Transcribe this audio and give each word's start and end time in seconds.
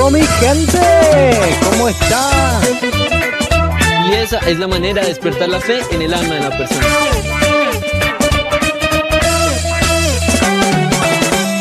Saludos 0.00 0.12
mi 0.12 0.26
gente, 0.26 0.80
¿cómo 1.62 1.88
está? 1.90 2.60
Y 4.08 4.14
esa 4.14 4.38
es 4.38 4.58
la 4.58 4.66
manera 4.66 5.02
de 5.02 5.08
despertar 5.08 5.50
la 5.50 5.60
fe 5.60 5.82
en 5.90 6.00
el 6.00 6.14
alma 6.14 6.36
de 6.36 6.40
la 6.40 6.56
persona. 6.56 6.86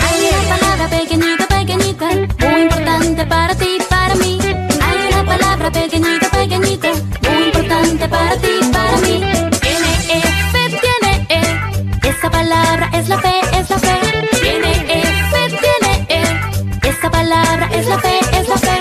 Hay 0.06 0.30
una 0.32 0.58
palabra 0.58 0.88
pequeñita, 0.88 1.48
pequeñita, 1.48 2.08
muy 2.48 2.62
importante 2.62 3.26
para 3.26 3.56
ti, 3.56 3.78
para 3.90 4.16
mí. 4.16 4.40
Hay 4.42 5.14
una 5.14 5.26
palabra 5.26 5.72
pequeñita, 5.72 6.30
pequeñita, 6.32 6.88
muy 7.30 7.44
importante 7.44 8.08
para 8.08 8.38
ti, 8.38 8.52
para 8.72 8.98
mí. 9.00 9.22
Tiene 9.60 9.92
E, 10.08 10.22
fe, 10.54 10.80
tiene 10.80 11.28
E. 11.28 12.08
Esa 12.08 12.32
palabra 12.32 12.90
es 12.94 13.10
la 13.10 13.20
fe, 13.20 13.42
es 13.60 13.70
la 13.70 13.80
fe. 13.80 14.29
Es 17.22 17.86
la 17.86 18.00
fe, 18.00 18.20
es 18.40 18.48
la 18.48 18.58
fe. 18.58 18.78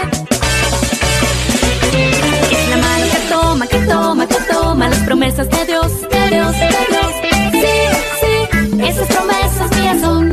Es 2.50 2.68
la 2.68 2.76
mano 2.76 3.06
que 3.12 3.18
toma, 3.28 3.66
que 3.66 3.78
toma, 3.78 4.26
que 4.26 4.34
toma 4.52 4.88
las 4.88 4.98
promesas 5.00 5.48
de 5.48 5.64
Dios, 5.66 5.92
de 6.02 6.28
Dios, 6.30 6.52
de 6.52 6.68
Dios. 6.90 7.12
Sí, 7.52 7.74
sí, 8.20 8.82
esas 8.82 9.08
promesas 9.08 9.70
mías 9.76 10.00
son. 10.00 10.32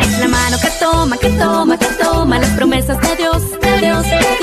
Es 0.00 0.18
la 0.18 0.28
mano 0.28 0.58
que 0.60 0.70
toma, 0.80 1.16
que 1.16 1.28
toma, 1.30 1.78
que 1.78 1.86
toma 1.86 2.38
las 2.38 2.50
promesas 2.50 3.00
de 3.00 3.16
Dios, 3.16 3.42
de 3.60 3.78
Dios, 3.80 4.02
de 4.02 4.18
Dios. 4.18 4.35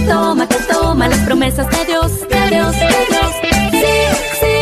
Que 0.00 0.06
toma, 0.06 0.46
que 0.46 0.56
toma 0.72 1.08
las 1.08 1.18
promesas 1.20 1.68
de 1.70 1.84
Dios, 1.86 2.20
de 2.28 2.48
Dios, 2.50 2.72
de 2.72 2.86
Dios. 3.10 3.32
Sí, 3.70 3.96
sí, 4.40 4.54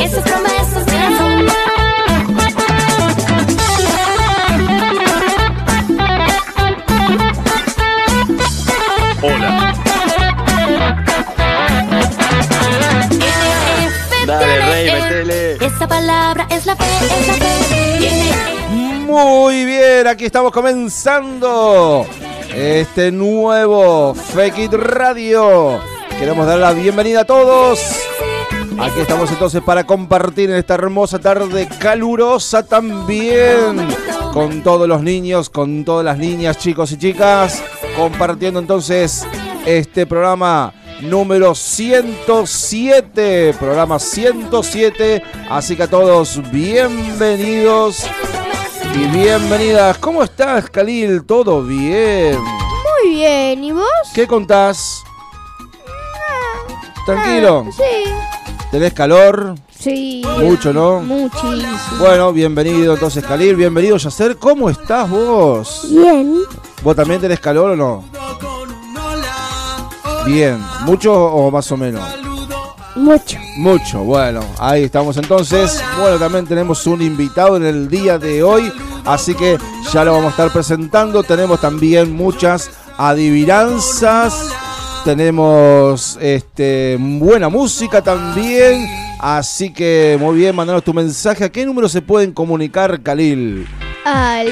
esas 0.00 0.22
promesas 0.22 0.86
mías 0.86 1.18
son. 1.18 1.46
Hola. 9.22 9.74
Dale, 14.26 14.66
rey, 14.66 14.90
metele. 14.90 15.52
Esa 15.54 15.86
palabra 15.86 16.46
es 16.50 16.66
la 16.66 16.76
fe, 16.76 16.84
es 16.84 17.26
la 17.28 17.34
fe. 17.34 17.46
Muy 19.06 19.64
bien, 19.64 20.06
aquí 20.06 20.26
estamos 20.26 20.52
comenzando 20.52 22.06
este 22.56 23.12
nuevo 23.12 24.14
Fake 24.14 24.58
It 24.58 24.72
Radio. 24.72 25.78
Queremos 26.18 26.46
dar 26.46 26.58
la 26.58 26.72
bienvenida 26.72 27.20
a 27.20 27.24
todos. 27.24 27.78
Aquí 28.78 29.00
estamos 29.00 29.30
entonces 29.30 29.62
para 29.62 29.84
compartir 29.84 30.48
en 30.48 30.56
esta 30.56 30.74
hermosa 30.74 31.18
tarde 31.18 31.68
calurosa 31.78 32.62
también 32.62 33.86
con 34.32 34.62
todos 34.62 34.88
los 34.88 35.02
niños, 35.02 35.50
con 35.50 35.84
todas 35.84 36.04
las 36.04 36.16
niñas, 36.16 36.56
chicos 36.56 36.92
y 36.92 36.98
chicas, 36.98 37.62
compartiendo 37.94 38.58
entonces 38.58 39.26
este 39.66 40.06
programa 40.06 40.72
número 41.02 41.54
107, 41.54 43.54
programa 43.60 43.98
107, 43.98 45.22
así 45.50 45.76
que 45.76 45.82
a 45.82 45.90
todos 45.90 46.40
bienvenidos 46.50 48.06
y 48.96 49.06
bienvenidas. 49.08 49.98
¿Cómo 49.98 50.22
estás, 50.22 50.70
Khalil? 50.70 51.24
¿Todo 51.24 51.62
bien? 51.62 52.38
Muy 52.38 53.14
bien, 53.14 53.62
¿y 53.62 53.72
vos? 53.72 53.84
¿Qué 54.14 54.26
contás? 54.26 55.02
¿Tranquilo? 57.04 57.64
Ah, 57.66 57.72
sí. 57.72 58.10
¿Tenés 58.70 58.94
calor? 58.94 59.54
Sí. 59.70 60.22
Mucho, 60.38 60.72
¿no? 60.72 61.00
Muchísimo. 61.00 61.78
Bueno, 61.98 62.32
bienvenido 62.32 62.94
entonces, 62.94 63.24
Khalil. 63.24 63.56
Bienvenido, 63.56 63.96
Yacer. 63.98 64.38
¿Cómo 64.38 64.70
estás 64.70 65.08
vos? 65.08 65.86
Bien. 65.90 66.38
¿Vos 66.82 66.96
también 66.96 67.20
tenés 67.20 67.40
calor 67.40 67.72
o 67.72 67.76
no? 67.76 68.04
Bien. 70.26 70.58
¿Mucho 70.84 71.12
o 71.12 71.50
más 71.50 71.70
o 71.70 71.76
menos? 71.76 72.02
Mucho. 72.96 73.38
Mucho, 73.56 74.04
bueno, 74.04 74.40
ahí 74.58 74.84
estamos 74.84 75.18
entonces. 75.18 75.82
Bueno, 76.00 76.18
también 76.18 76.46
tenemos 76.46 76.86
un 76.86 77.02
invitado 77.02 77.56
en 77.58 77.64
el 77.64 77.88
día 77.88 78.18
de 78.18 78.42
hoy, 78.42 78.72
así 79.04 79.34
que 79.34 79.58
ya 79.92 80.02
lo 80.02 80.12
vamos 80.12 80.28
a 80.28 80.30
estar 80.30 80.50
presentando. 80.50 81.22
Tenemos 81.22 81.60
también 81.60 82.16
muchas 82.16 82.70
adivinanzas, 82.96 84.50
tenemos 85.04 86.18
este, 86.22 86.96
buena 86.98 87.50
música 87.50 88.02
también, 88.02 88.88
así 89.20 89.74
que 89.74 90.16
muy 90.18 90.38
bien, 90.38 90.56
mandanos 90.56 90.82
tu 90.82 90.94
mensaje. 90.94 91.44
¿A 91.44 91.52
qué 91.52 91.66
número 91.66 91.90
se 91.90 92.00
pueden 92.00 92.32
comunicar, 92.32 93.02
Khalil? 93.02 93.66
Al 94.08 94.46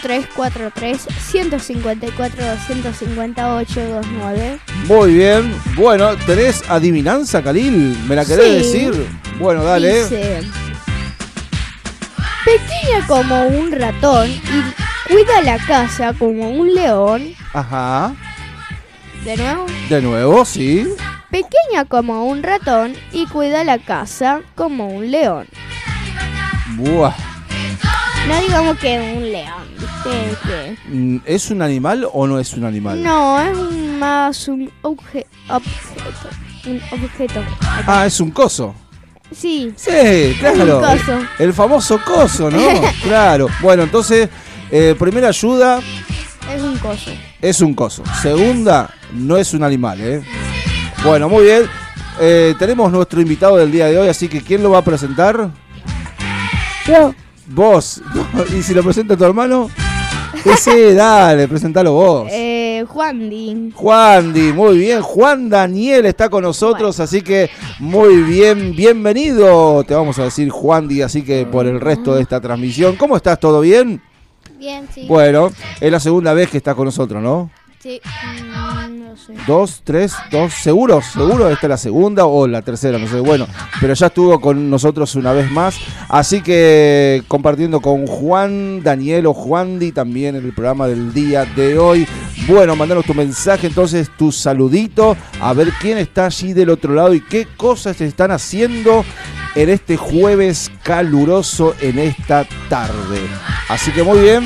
0343 0.00 1.06
154 1.30 2.44
258 2.44 4.00
29. 4.02 4.58
Muy 4.88 5.14
bien, 5.14 5.54
bueno, 5.76 6.16
¿tenés 6.26 6.68
adivinanza, 6.68 7.40
Khalil? 7.40 7.96
¿Me 8.08 8.16
la 8.16 8.24
querés 8.24 8.66
Sí. 8.66 8.78
decir? 8.86 9.06
Bueno, 9.38 9.62
dale. 9.62 10.02
Dice, 10.02 10.40
pequeña 12.44 13.06
como 13.06 13.46
un 13.46 13.70
ratón 13.70 14.28
y 14.28 15.12
cuida 15.12 15.40
la 15.42 15.58
casa 15.64 16.12
como 16.14 16.50
un 16.50 16.74
león. 16.74 17.32
Ajá, 17.52 18.12
De 19.24 19.36
nuevo. 19.36 19.66
de 19.88 20.02
nuevo, 20.02 20.44
sí. 20.44 20.84
Pequeña 21.30 21.84
como 21.88 22.24
un 22.24 22.42
ratón 22.42 22.94
y 23.12 23.26
cuida 23.26 23.62
la 23.62 23.78
casa 23.78 24.40
como 24.56 24.88
un 24.88 25.10
león. 25.12 25.46
Buah. 26.76 27.14
No 28.28 28.40
digamos 28.40 28.78
que 28.78 29.14
un 29.16 29.30
león, 29.32 29.68
¿viste? 29.78 30.36
Que 30.44 30.76
Mm, 30.88 31.20
¿Es 31.24 31.50
un 31.50 31.62
animal 31.62 32.06
o 32.12 32.26
no 32.26 32.38
es 32.38 32.54
un 32.54 32.64
animal? 32.64 33.02
No, 33.02 33.40
es 33.40 33.56
un- 33.56 33.98
más 33.98 34.48
un 34.48 34.70
obje- 34.82 35.26
objeto. 35.48 36.28
Un 36.66 36.80
objeto. 36.92 37.40
Ah, 37.86 38.04
es 38.06 38.20
un 38.20 38.30
coso. 38.30 38.74
Sí. 39.32 39.72
Sí, 39.76 40.36
claro. 40.38 40.78
Un 40.78 40.84
coso. 40.84 41.18
El 41.38 41.52
famoso 41.52 42.00
coso, 42.04 42.50
¿no? 42.50 42.58
claro. 43.02 43.48
Bueno, 43.60 43.82
entonces, 43.84 44.28
eh, 44.70 44.94
primera 44.98 45.28
ayuda 45.28 45.80
Es 46.52 46.62
un 46.62 46.76
coso. 46.78 47.10
es 47.40 47.60
un 47.60 47.74
coso. 47.74 48.02
Segunda, 48.22 48.90
no 49.12 49.36
es 49.36 49.52
un 49.54 49.62
animal, 49.64 50.00
¿eh? 50.00 50.22
Bueno, 51.04 51.28
muy 51.28 51.44
bien. 51.44 51.62
Eh, 52.20 52.54
tenemos 52.58 52.90
nuestro 52.90 53.20
invitado 53.20 53.56
del 53.56 53.70
día 53.70 53.86
de 53.86 53.98
hoy, 53.98 54.08
así 54.08 54.28
que 54.28 54.40
¿quién 54.40 54.62
lo 54.62 54.70
va 54.70 54.78
a 54.78 54.84
presentar? 54.84 55.50
Yo. 56.86 57.14
Vos. 57.48 58.02
¿Y 58.56 58.62
si 58.62 58.74
lo 58.74 58.82
presenta 58.82 59.16
tu 59.16 59.24
hermano? 59.24 59.70
Ese, 60.44 60.94
dale, 60.94 61.48
presentalo 61.48 61.92
vos. 61.92 62.28
Eh, 62.30 62.84
Juan 62.86 63.28
Di. 63.28 63.72
Juan 63.74 64.32
Di, 64.32 64.52
muy 64.52 64.78
bien. 64.78 65.02
Juan 65.02 65.48
Daniel 65.48 66.06
está 66.06 66.28
con 66.28 66.42
nosotros, 66.42 67.00
así 67.00 67.22
que 67.22 67.50
muy 67.80 68.22
bien, 68.22 68.74
bienvenido. 68.76 69.82
Te 69.84 69.94
vamos 69.94 70.18
a 70.18 70.24
decir 70.24 70.50
Juan 70.50 70.86
Di, 70.86 71.02
así 71.02 71.22
que 71.22 71.46
por 71.46 71.66
el 71.66 71.80
resto 71.80 72.14
de 72.14 72.22
esta 72.22 72.40
transmisión. 72.40 72.96
¿Cómo 72.96 73.16
estás? 73.16 73.40
¿Todo 73.40 73.60
bien? 73.60 74.00
Bien, 74.58 74.86
sí. 74.94 75.06
Bueno, 75.08 75.50
es 75.80 75.90
la 75.90 76.00
segunda 76.00 76.32
vez 76.32 76.50
que 76.50 76.58
está 76.58 76.74
con 76.74 76.84
nosotros, 76.84 77.22
¿no? 77.22 77.50
Sí. 77.82 78.00
Mm, 78.04 78.98
no 78.98 79.16
sé. 79.16 79.34
Dos, 79.46 79.82
tres, 79.84 80.14
dos, 80.30 80.52
seguro, 80.54 81.00
seguro 81.02 81.48
esta 81.48 81.66
es 81.66 81.70
la 81.70 81.76
segunda 81.76 82.26
o 82.26 82.46
la 82.46 82.62
tercera, 82.62 82.98
no 82.98 83.06
sé, 83.06 83.20
bueno, 83.20 83.46
pero 83.80 83.94
ya 83.94 84.06
estuvo 84.06 84.40
con 84.40 84.70
nosotros 84.70 85.14
una 85.14 85.32
vez 85.32 85.50
más, 85.50 85.76
así 86.08 86.40
que 86.40 87.22
compartiendo 87.28 87.80
con 87.80 88.06
Juan, 88.06 88.82
Daniel 88.82 89.26
o 89.26 89.34
Juan 89.34 89.78
Di 89.78 89.92
también 89.92 90.36
en 90.36 90.44
el 90.44 90.52
programa 90.52 90.88
del 90.88 91.12
día 91.12 91.44
de 91.44 91.78
hoy. 91.78 92.06
Bueno, 92.48 92.76
mandanos 92.76 93.04
tu 93.04 93.14
mensaje, 93.14 93.66
entonces 93.66 94.10
tu 94.16 94.32
saludito, 94.32 95.16
a 95.40 95.52
ver 95.52 95.72
quién 95.80 95.98
está 95.98 96.26
allí 96.26 96.52
del 96.52 96.70
otro 96.70 96.94
lado 96.94 97.14
y 97.14 97.20
qué 97.20 97.46
cosas 97.56 97.96
se 97.96 98.06
están 98.06 98.30
haciendo 98.30 99.04
en 99.54 99.70
este 99.70 99.96
jueves 99.96 100.70
caluroso 100.82 101.74
en 101.80 101.98
esta 101.98 102.46
tarde. 102.68 103.20
Así 103.68 103.90
que 103.90 104.02
muy 104.02 104.20
bien. 104.20 104.44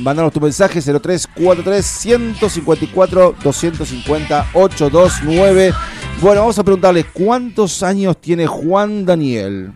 Mandanos 0.00 0.32
tu 0.32 0.40
mensaje 0.40 0.80
0343 0.80 1.84
154 1.86 3.34
250 3.42 4.46
829. 4.52 5.72
Bueno, 6.20 6.40
vamos 6.42 6.58
a 6.58 6.64
preguntarle 6.64 7.04
cuántos 7.04 7.82
años 7.82 8.20
tiene 8.20 8.46
Juan 8.46 9.04
Daniel. 9.06 9.72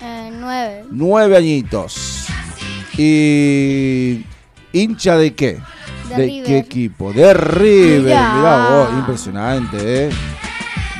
Eh, 0.00 0.30
nueve. 0.38 0.84
Nueve 0.90 1.36
añitos. 1.36 2.26
¿Y 2.96 4.24
hincha 4.72 5.16
de 5.16 5.34
qué? 5.34 5.58
De 6.16 6.16
qué 6.16 6.22
River. 6.44 6.56
equipo? 6.56 7.12
De 7.12 7.34
River. 7.34 8.02
Mirá. 8.04 8.34
Mirá 8.34 8.68
vos, 8.70 8.88
impresionante, 8.98 10.06
¿eh? 10.06 10.10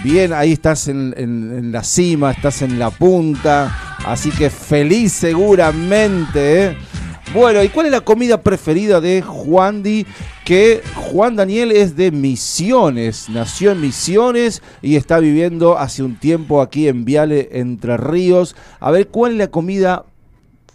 Bien, 0.03 0.33
ahí 0.33 0.53
estás 0.53 0.89
en, 0.89 1.15
en- 1.17 1.59
en 1.59 1.73
la 1.73 1.83
cima, 1.83 2.33
estás 2.33 2.63
en 2.63 2.79
la 2.79 2.91
punta. 2.91 3.97
Así 4.05 4.31
que 4.31 4.51
feliz 4.51 5.13
seguramente, 5.13 6.65
¿eh? 6.67 6.79
Bueno, 7.35 7.63
¿y 7.63 7.69
cuál 7.69 7.87
es 7.87 7.93
la 7.93 8.01
comida 8.01 8.41
preferida 8.41 9.01
de 9.01 9.21
Juan 9.21 9.83
Di? 9.83 10.07
Que 10.45 10.81
Juan 10.95 11.37
Daniel 11.37 11.73
es 11.73 11.97
de 11.97 12.11
Misiones, 12.13 13.29
nació 13.29 13.73
en 13.73 13.81
Misiones 13.81 14.63
y 14.81 14.97
está 14.97 15.19
viviendo 15.19 15.77
hace 15.77 16.03
un 16.03 16.17
tiempo 16.17 16.63
aquí 16.63 16.87
en 16.89 17.05
Viale, 17.05 17.49
Entre 17.53 17.97
Ríos. 17.97 18.55
A 18.79 18.91
ver, 18.91 19.09
¿cuál 19.09 19.33
es 19.33 19.39
la 19.39 19.49
comida 19.49 20.05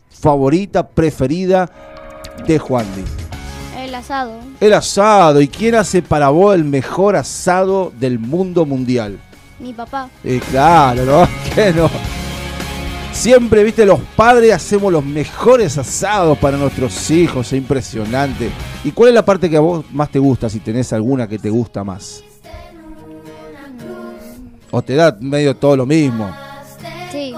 favorita, 0.09 0.89
preferida 0.89 1.71
de 2.45 2.59
Juan 2.59 2.85
Di? 2.95 3.81
El 3.81 3.95
asado. 3.95 4.33
El 4.59 4.73
asado. 4.73 5.41
¿Y 5.41 5.47
quién 5.47 5.75
hace 5.75 6.01
para 6.01 6.29
vos 6.29 6.53
el 6.53 6.65
mejor 6.65 7.15
asado 7.15 7.91
del 7.97 8.19
mundo 8.19 8.65
mundial? 8.65 9.19
Mi 9.59 9.73
papá. 9.73 10.09
Eh, 10.23 10.41
claro, 10.51 11.05
¿no? 11.05 11.27
¿Qué 11.55 11.71
no? 11.73 11.89
Siempre, 13.13 13.63
viste, 13.63 13.85
los 13.85 13.99
padres 14.15 14.53
hacemos 14.53 14.91
los 14.91 15.05
mejores 15.05 15.77
asados 15.77 16.37
para 16.39 16.57
nuestros 16.57 17.11
hijos, 17.11 17.47
es 17.47 17.53
impresionante. 17.53 18.49
¿Y 18.83 18.91
cuál 18.91 19.09
es 19.09 19.15
la 19.15 19.25
parte 19.25 19.49
que 19.49 19.57
a 19.57 19.59
vos 19.59 19.85
más 19.91 20.09
te 20.09 20.17
gusta, 20.17 20.49
si 20.49 20.59
tenés 20.59 20.91
alguna 20.93 21.27
que 21.27 21.37
te 21.37 21.49
gusta 21.49 21.83
más? 21.83 22.23
¿O 24.71 24.81
te 24.81 24.95
da 24.95 25.15
medio 25.19 25.55
todo 25.55 25.75
lo 25.77 25.85
mismo? 25.85 26.33
Sí. 27.11 27.33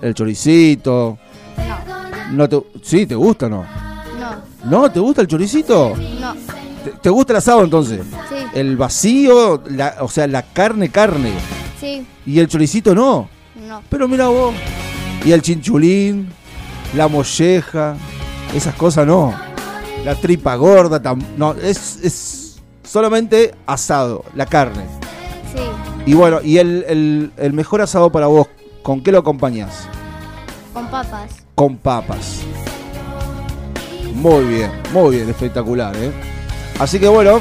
El 0.00 0.14
choricito. 0.14 1.18
No. 2.30 2.48
te, 2.48 2.62
¿Sí? 2.82 3.04
¿Te 3.06 3.14
gusta 3.16 3.46
o 3.46 3.48
no? 3.48 3.66
No. 4.64 4.80
¿No? 4.82 4.90
¿Te 4.90 5.00
gusta 5.00 5.22
el 5.22 5.26
choricito? 5.26 5.94
No. 6.20 6.34
¿Te, 6.84 6.90
te 7.02 7.10
gusta 7.10 7.32
el 7.32 7.38
asado 7.38 7.64
entonces? 7.64 8.00
Sí. 8.28 8.36
El 8.54 8.76
vacío, 8.76 9.62
la- 9.68 9.96
o 10.00 10.08
sea, 10.08 10.26
la 10.28 10.42
carne, 10.42 10.88
carne. 10.90 11.32
Sí. 11.80 12.06
Y 12.24 12.38
el 12.38 12.46
choricito 12.48 12.94
no. 12.94 13.28
No. 13.66 13.82
Pero 13.90 14.06
mira 14.06 14.28
vos. 14.28 14.54
Y 15.24 15.32
el 15.32 15.42
chinchulín, 15.42 16.28
la 16.94 17.08
molleja, 17.08 17.96
esas 18.54 18.74
cosas 18.74 19.06
no. 19.06 19.34
La 20.04 20.14
tripa 20.14 20.54
gorda, 20.54 21.02
tam- 21.02 21.22
no, 21.36 21.52
es, 21.54 21.98
es 22.02 22.60
solamente 22.84 23.54
asado, 23.66 24.24
la 24.34 24.46
carne. 24.46 24.84
Sí. 25.54 25.60
Y 26.06 26.14
bueno, 26.14 26.40
y 26.42 26.58
el, 26.58 26.84
el- 26.88 27.32
el 27.36 27.52
mejor 27.52 27.80
asado 27.82 28.10
para 28.10 28.26
vos, 28.28 28.46
¿con 28.82 29.02
qué 29.02 29.12
lo 29.12 29.18
acompañas? 29.18 29.86
Con 30.72 30.86
papas. 30.88 31.30
Con 31.54 31.76
papas. 31.76 32.40
Muy 34.14 34.44
bien, 34.44 34.70
muy 34.92 35.16
bien, 35.16 35.28
espectacular, 35.28 35.94
¿eh? 35.96 36.10
Así 36.78 36.98
que 36.98 37.08
bueno, 37.08 37.40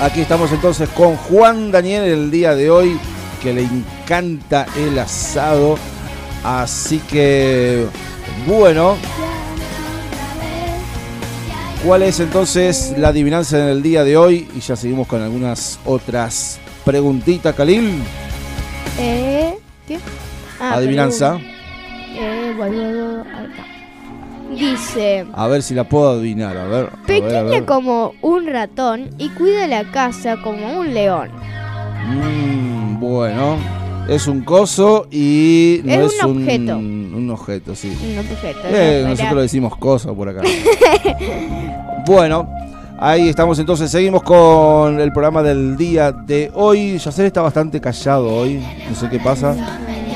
aquí 0.00 0.20
estamos 0.20 0.52
entonces 0.52 0.88
con 0.90 1.16
Juan 1.16 1.70
Daniel 1.72 2.04
el 2.04 2.30
día 2.30 2.54
de 2.54 2.70
hoy, 2.70 2.98
que 3.42 3.52
le 3.52 3.62
encanta 3.62 4.66
el 4.76 4.98
asado. 4.98 5.76
Así 6.44 6.98
que, 7.00 7.86
bueno, 8.46 8.96
¿cuál 11.84 12.02
es 12.02 12.20
entonces 12.20 12.94
la 12.96 13.08
adivinanza 13.08 13.58
en 13.58 13.68
el 13.68 13.82
día 13.82 14.04
de 14.04 14.16
hoy? 14.16 14.48
Y 14.54 14.60
ya 14.60 14.76
seguimos 14.76 15.06
con 15.06 15.22
algunas 15.22 15.78
otras 15.84 16.58
preguntitas, 16.84 17.54
Khalil. 17.54 18.02
Eh. 18.98 19.54
¿Qué? 19.86 19.98
Ah, 20.60 20.74
Adivinanza. 20.74 21.38
Eh, 22.14 22.54
acá. 22.58 23.64
Dice. 24.50 25.26
A 25.32 25.46
ver 25.46 25.62
si 25.62 25.74
la 25.74 25.84
puedo 25.84 26.10
adivinar, 26.10 26.56
a 26.56 26.64
ver. 26.64 26.74
a 26.74 26.78
ver, 26.80 26.90
a 26.94 27.06
Pequeña 27.06 27.42
ver. 27.42 27.64
como 27.64 28.14
un 28.22 28.46
ratón 28.46 29.10
y 29.18 29.28
cuida 29.30 29.66
la 29.66 29.84
casa 29.90 30.36
como 30.42 30.78
un 30.80 30.94
león. 30.94 31.30
Mm, 32.06 32.98
bueno, 32.98 33.56
es 34.08 34.26
un 34.26 34.40
coso 34.40 35.06
y 35.10 35.80
no 35.84 35.92
Es 35.92 36.14
es, 36.14 36.24
un 36.24 36.42
objeto. 36.42 36.76
Un 36.78 37.30
objeto, 37.30 37.74
sí. 37.74 37.88
Un 37.88 38.18
objeto. 38.18 38.60
Eh, 38.64 39.00
¿no? 39.02 39.10
nosotros 39.10 39.42
decimos 39.42 39.76
cosa 39.76 40.12
por 40.14 40.30
acá. 40.30 40.42
bueno, 42.06 42.48
ahí 42.98 43.28
estamos 43.28 43.58
entonces. 43.58 43.90
Seguimos 43.90 44.22
con 44.22 44.98
el 44.98 45.12
programa 45.12 45.42
del 45.42 45.76
día 45.76 46.10
de 46.10 46.50
hoy. 46.54 46.96
Yacer 46.98 47.26
está 47.26 47.42
bastante 47.42 47.80
callado 47.80 48.34
hoy. 48.34 48.64
No 48.88 48.96
sé 48.96 49.10
qué 49.10 49.20
pasa. 49.20 49.54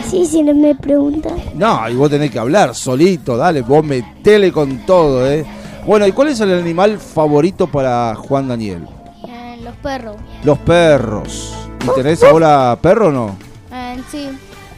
Sí, 0.08 0.24
si 0.24 0.42
no 0.42 0.54
me 0.54 0.74
preguntan. 0.74 1.34
No, 1.54 1.88
y 1.88 1.94
vos 1.94 2.08
tenés 2.08 2.30
que 2.30 2.38
hablar 2.38 2.74
solito. 2.74 3.36
Dale, 3.36 3.60
vos 3.60 3.84
metele 3.84 4.50
con 4.52 4.86
todo, 4.86 5.30
¿eh? 5.30 5.44
Bueno, 5.86 6.06
¿y 6.06 6.12
cuál 6.12 6.28
es 6.28 6.40
el 6.40 6.52
animal 6.52 6.98
favorito 6.98 7.66
para 7.66 8.14
Juan 8.14 8.48
Daniel? 8.48 8.86
Eh, 9.26 9.58
los 9.62 9.74
perros. 9.76 10.16
Los 10.44 10.58
perros. 10.58 11.54
¿Y 11.84 11.94
tenés 11.94 12.22
ahora 12.22 12.78
perro 12.80 13.08
o 13.08 13.12
no? 13.12 13.51
Eh, 13.72 14.02
sí. 14.10 14.28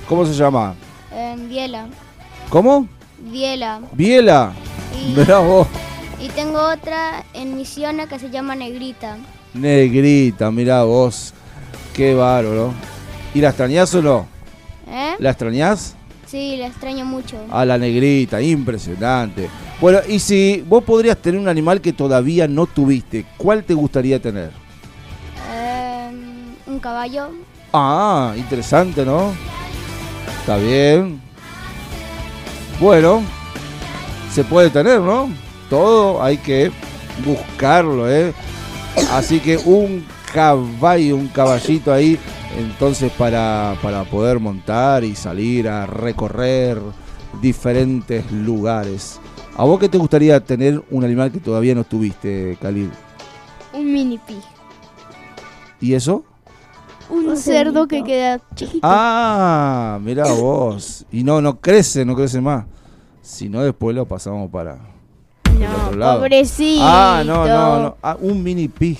¿Cómo 0.08 0.24
se 0.24 0.32
llama? 0.34 0.74
En 1.12 1.48
Biela. 1.48 1.88
¿Cómo? 2.48 2.86
Biela. 3.18 3.80
Biela. 3.92 4.52
Y, 4.96 5.14
vos. 5.32 5.66
y 6.20 6.28
tengo 6.28 6.60
otra 6.60 7.24
en 7.34 7.56
Misiones 7.56 8.08
que 8.08 8.18
se 8.18 8.30
llama 8.30 8.54
Negrita. 8.54 9.16
Negrita, 9.52 10.50
mirá 10.50 10.84
vos. 10.84 11.34
Qué 11.92 12.14
bárbaro. 12.14 12.72
¿Y 13.34 13.40
la 13.40 13.48
extrañás 13.48 13.94
o 13.94 14.02
no? 14.02 14.26
¿Eh? 14.88 15.14
¿La 15.18 15.30
extrañás? 15.30 15.96
Sí, 16.26 16.56
la 16.56 16.68
extraño 16.68 17.04
mucho. 17.04 17.36
A 17.50 17.64
la 17.64 17.78
negrita, 17.78 18.40
impresionante. 18.40 19.48
Bueno, 19.80 20.00
y 20.08 20.18
si 20.18 20.64
vos 20.66 20.82
podrías 20.84 21.16
tener 21.18 21.40
un 21.40 21.48
animal 21.48 21.80
que 21.80 21.92
todavía 21.92 22.46
no 22.48 22.66
tuviste, 22.66 23.26
¿cuál 23.36 23.64
te 23.64 23.74
gustaría 23.74 24.20
tener? 24.20 24.50
Eh, 25.52 26.10
un 26.66 26.78
caballo. 26.78 27.30
Ah, 27.76 28.34
interesante, 28.36 29.04
¿no? 29.04 29.32
Está 30.38 30.58
bien. 30.58 31.20
Bueno, 32.78 33.20
se 34.30 34.44
puede 34.44 34.70
tener, 34.70 35.00
¿no? 35.00 35.28
Todo 35.68 36.22
hay 36.22 36.38
que 36.38 36.70
buscarlo, 37.26 38.08
¿eh? 38.08 38.32
Así 39.10 39.40
que 39.40 39.56
un 39.56 40.06
caballo, 40.32 41.16
un 41.16 41.26
caballito 41.26 41.92
ahí, 41.92 42.16
entonces 42.56 43.10
para, 43.10 43.76
para 43.82 44.04
poder 44.04 44.38
montar 44.38 45.02
y 45.02 45.16
salir 45.16 45.68
a 45.68 45.84
recorrer 45.84 46.78
diferentes 47.42 48.30
lugares. 48.30 49.18
¿A 49.56 49.64
vos 49.64 49.80
qué 49.80 49.88
te 49.88 49.98
gustaría 49.98 50.38
tener 50.38 50.80
un 50.92 51.02
animal 51.02 51.32
que 51.32 51.40
todavía 51.40 51.74
no 51.74 51.82
tuviste, 51.82 52.56
Khalil? 52.62 52.92
Un 53.72 53.92
mini 53.92 54.18
pig. 54.18 54.42
¿Y 55.80 55.94
eso? 55.94 56.22
Un 57.14 57.28
Un 57.28 57.36
cerdo 57.36 57.86
que 57.86 58.02
queda 58.02 58.40
chiquito. 58.54 58.80
Ah, 58.82 59.98
mira 60.02 60.24
vos. 60.32 61.06
Y 61.12 61.22
no, 61.22 61.40
no 61.40 61.60
crece, 61.60 62.04
no 62.04 62.16
crece 62.16 62.40
más. 62.40 62.64
Si 63.22 63.48
no, 63.48 63.62
después 63.62 63.94
lo 63.94 64.06
pasamos 64.06 64.50
para 64.50 64.78
el 65.44 65.64
otro 65.64 65.96
lado. 65.96 66.18
pobrecito. 66.18 66.82
Ah, 66.84 67.22
no, 67.24 67.46
no, 67.46 67.80
no. 67.80 67.96
Ah, 68.02 68.16
un 68.20 68.42
mini 68.42 68.68
pig. 68.68 68.98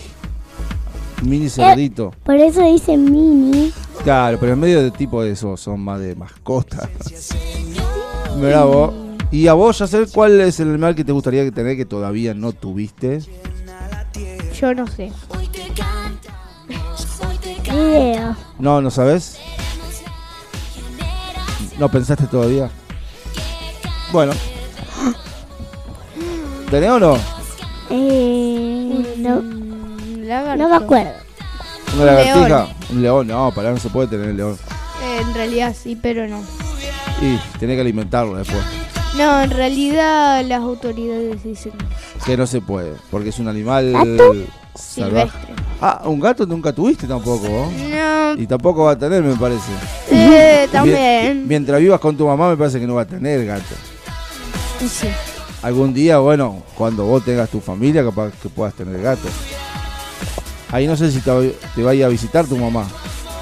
Un 1.22 1.28
mini 1.28 1.48
cerdito. 1.48 2.12
Por 2.22 2.36
eso 2.36 2.62
dice 2.62 2.96
mini. 2.96 3.72
Claro, 4.02 4.38
pero 4.38 4.52
en 4.52 4.60
medio 4.60 4.82
de 4.82 4.90
tipo 4.90 5.22
de 5.22 5.32
eso 5.32 5.56
son 5.56 5.80
más 5.80 6.00
de 6.00 6.14
mascota. 6.14 6.88
Mira 8.38 8.64
vos. 8.64 8.92
Y 9.30 9.48
a 9.48 9.54
vos, 9.54 9.78
ya 9.78 9.86
sé 9.86 10.06
cuál 10.12 10.40
es 10.40 10.60
el 10.60 10.68
animal 10.68 10.94
que 10.94 11.04
te 11.04 11.12
gustaría 11.12 11.50
tener 11.50 11.76
que 11.76 11.84
todavía 11.84 12.34
no 12.34 12.52
tuviste. 12.52 13.20
Yo 14.60 14.72
no 14.74 14.86
sé. 14.86 15.10
Idea. 17.74 18.36
No, 18.58 18.80
¿no 18.80 18.90
sabes? 18.90 19.38
¿No 21.78 21.88
pensaste 21.88 22.26
todavía? 22.26 22.70
Bueno. 24.12 24.32
¿Tenés 26.70 26.90
o 26.90 27.00
no? 27.00 27.16
Eh, 27.90 29.14
no, 29.18 29.42
no 30.56 30.68
me 30.68 30.76
acuerdo. 30.76 31.12
¿Una 31.94 32.00
Un 32.00 32.06
lagartija? 32.06 32.48
león. 32.48 32.68
Un 32.90 33.02
león, 33.02 33.26
no, 33.28 33.52
para 33.54 33.70
no 33.70 33.76
se 33.78 33.88
puede 33.90 34.08
tener 34.08 34.30
el 34.30 34.36
león. 34.36 34.58
Eh, 35.02 35.18
en 35.20 35.34
realidad 35.34 35.74
sí, 35.80 35.96
pero 36.00 36.26
no. 36.26 36.42
Y 37.20 37.36
tenés 37.58 37.76
que 37.76 37.80
alimentarlo 37.80 38.36
después. 38.36 38.62
No, 39.16 39.40
en 39.42 39.50
realidad 39.50 40.44
las 40.44 40.60
autoridades 40.60 41.42
dicen 41.44 41.72
Que 42.24 42.36
no 42.36 42.46
se 42.46 42.60
puede, 42.60 42.92
porque 43.10 43.28
es 43.30 43.38
un 43.38 43.48
animal 43.48 43.92
¿Gato? 43.92 44.06
salvaje. 44.06 44.46
silvestre. 44.74 45.54
Ah, 45.80 46.02
un 46.06 46.20
gato 46.20 46.46
nunca 46.46 46.72
tuviste 46.72 47.06
tampoco. 47.06 47.48
No, 47.48 48.32
Y 48.40 48.46
tampoco 48.46 48.84
va 48.84 48.92
a 48.92 48.98
tener, 48.98 49.22
me 49.22 49.34
parece. 49.36 49.70
eh, 50.10 50.60
Mien- 50.62 50.70
también. 50.70 51.48
Mientras 51.48 51.80
vivas 51.80 52.00
con 52.00 52.16
tu 52.16 52.26
mamá, 52.26 52.48
me 52.48 52.56
parece 52.56 52.80
que 52.80 52.86
no 52.86 52.94
va 52.94 53.02
a 53.02 53.06
tener 53.06 53.44
gato. 53.44 53.74
Sí. 54.88 55.08
algún 55.62 55.94
día, 55.94 56.18
bueno, 56.18 56.62
cuando 56.76 57.04
vos 57.06 57.24
tengas 57.24 57.48
tu 57.48 57.58
familia, 57.60 58.04
capaz 58.04 58.32
que 58.42 58.48
puedas 58.50 58.74
tener 58.74 59.00
gato. 59.00 59.28
Ahí 60.70 60.86
no 60.86 60.96
sé 60.96 61.10
si 61.10 61.20
te, 61.20 61.54
te 61.74 61.82
vaya 61.82 62.06
a 62.06 62.08
visitar 62.08 62.46
tu 62.46 62.56
mamá. 62.56 62.86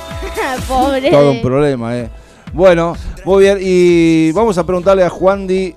Pobre. 0.68 1.10
Todo 1.10 1.30
un 1.32 1.42
problema, 1.42 1.96
¿eh? 1.96 2.10
Bueno, 2.52 2.94
muy 3.24 3.42
bien. 3.44 3.58
Y 3.60 4.30
vamos 4.32 4.56
a 4.58 4.64
preguntarle 4.66 5.02
a 5.04 5.08
Juan 5.10 5.46
Di, 5.46 5.74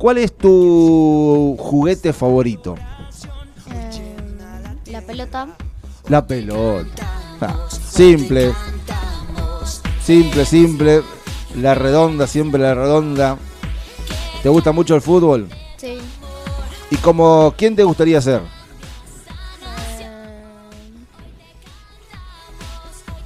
¿cuál 0.00 0.16
es 0.18 0.34
tu 0.36 1.56
juguete 1.60 2.12
favorito? 2.12 2.74
Eh, 3.70 4.16
la 4.90 5.00
pelota. 5.02 5.46
La 6.08 6.26
pelota. 6.26 7.06
Ah, 7.40 7.54
simple. 7.70 8.52
Simple, 10.02 10.44
simple. 10.46 11.02
La 11.56 11.74
redonda, 11.74 12.26
siempre 12.26 12.60
la 12.62 12.74
redonda. 12.74 13.36
¿Te 14.42 14.48
gusta 14.48 14.72
mucho 14.72 14.94
el 14.94 15.02
fútbol? 15.02 15.48
Sí. 15.76 15.98
¿Y 16.90 16.96
como 16.96 17.54
quién 17.56 17.76
te 17.76 17.84
gustaría 17.84 18.20
ser? 18.22 18.40
Eh, 20.00 20.06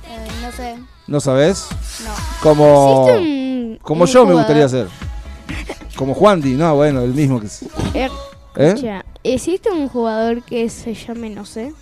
eh, 0.09 0.28
no 0.43 0.52
sé. 0.52 0.76
¿No 1.07 1.21
sabes? 1.21 1.69
No. 2.04 2.11
Como, 2.43 3.07
¿Existe 3.09 3.19
un- 3.23 3.78
como 3.83 4.02
un 4.04 4.11
yo 4.11 4.26
me 4.26 4.35
gustaría 4.35 4.69
ser. 4.69 4.88
Como 5.97 6.15
Juan 6.15 6.41
Di, 6.41 6.55
no, 6.55 6.75
bueno, 6.75 7.03
el 7.03 7.15
mismo 7.15 7.41
que... 7.41 7.47
s- 7.47 7.67
Eh, 7.95 8.09
¿Eh? 8.57 9.03
¿Existe 9.23 9.71
un 9.71 9.89
jugador 9.89 10.43
que 10.43 10.69
se 10.69 10.95
llame, 10.95 11.31
no 11.31 11.45
sé? 11.45 11.73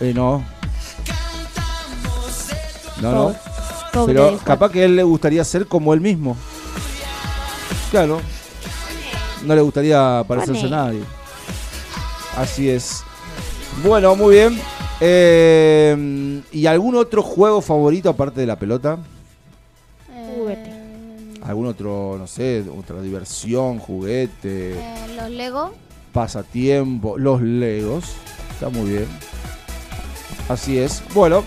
Eh, 0.00 0.12
no. 0.14 0.44
No, 3.00 3.12
no. 3.12 3.34
Pobre 3.92 4.14
Pero 4.14 4.38
capaz 4.44 4.70
que 4.70 4.80
a 4.82 4.84
él 4.86 4.96
le 4.96 5.02
gustaría 5.02 5.44
ser 5.44 5.66
como 5.66 5.92
él 5.92 6.00
mismo. 6.00 6.36
Claro. 7.90 8.20
No 9.44 9.54
le 9.54 9.60
gustaría 9.60 10.24
parecerse 10.26 10.66
a 10.66 10.70
nadie. 10.70 11.02
Así 12.36 12.70
es. 12.70 13.02
Bueno, 13.84 14.16
muy 14.16 14.36
bien. 14.36 14.58
Eh, 15.00 16.42
¿Y 16.52 16.66
algún 16.66 16.94
otro 16.96 17.22
juego 17.22 17.60
favorito 17.60 18.08
aparte 18.08 18.40
de 18.40 18.46
la 18.46 18.56
pelota? 18.58 18.98
¿Algún 21.44 21.66
otro, 21.66 22.16
no 22.18 22.26
sé, 22.26 22.64
otra 22.78 23.00
diversión, 23.02 23.78
juguete, 23.78 24.72
Eh, 24.74 24.94
los 25.16 25.30
Lego. 25.30 25.72
pasatiempo, 26.12 27.18
los 27.18 27.40
Legos? 27.42 28.04
Está 28.52 28.68
muy 28.68 28.90
bien. 28.90 29.06
Así 30.48 30.78
es. 30.78 31.02
Bueno, 31.14 31.44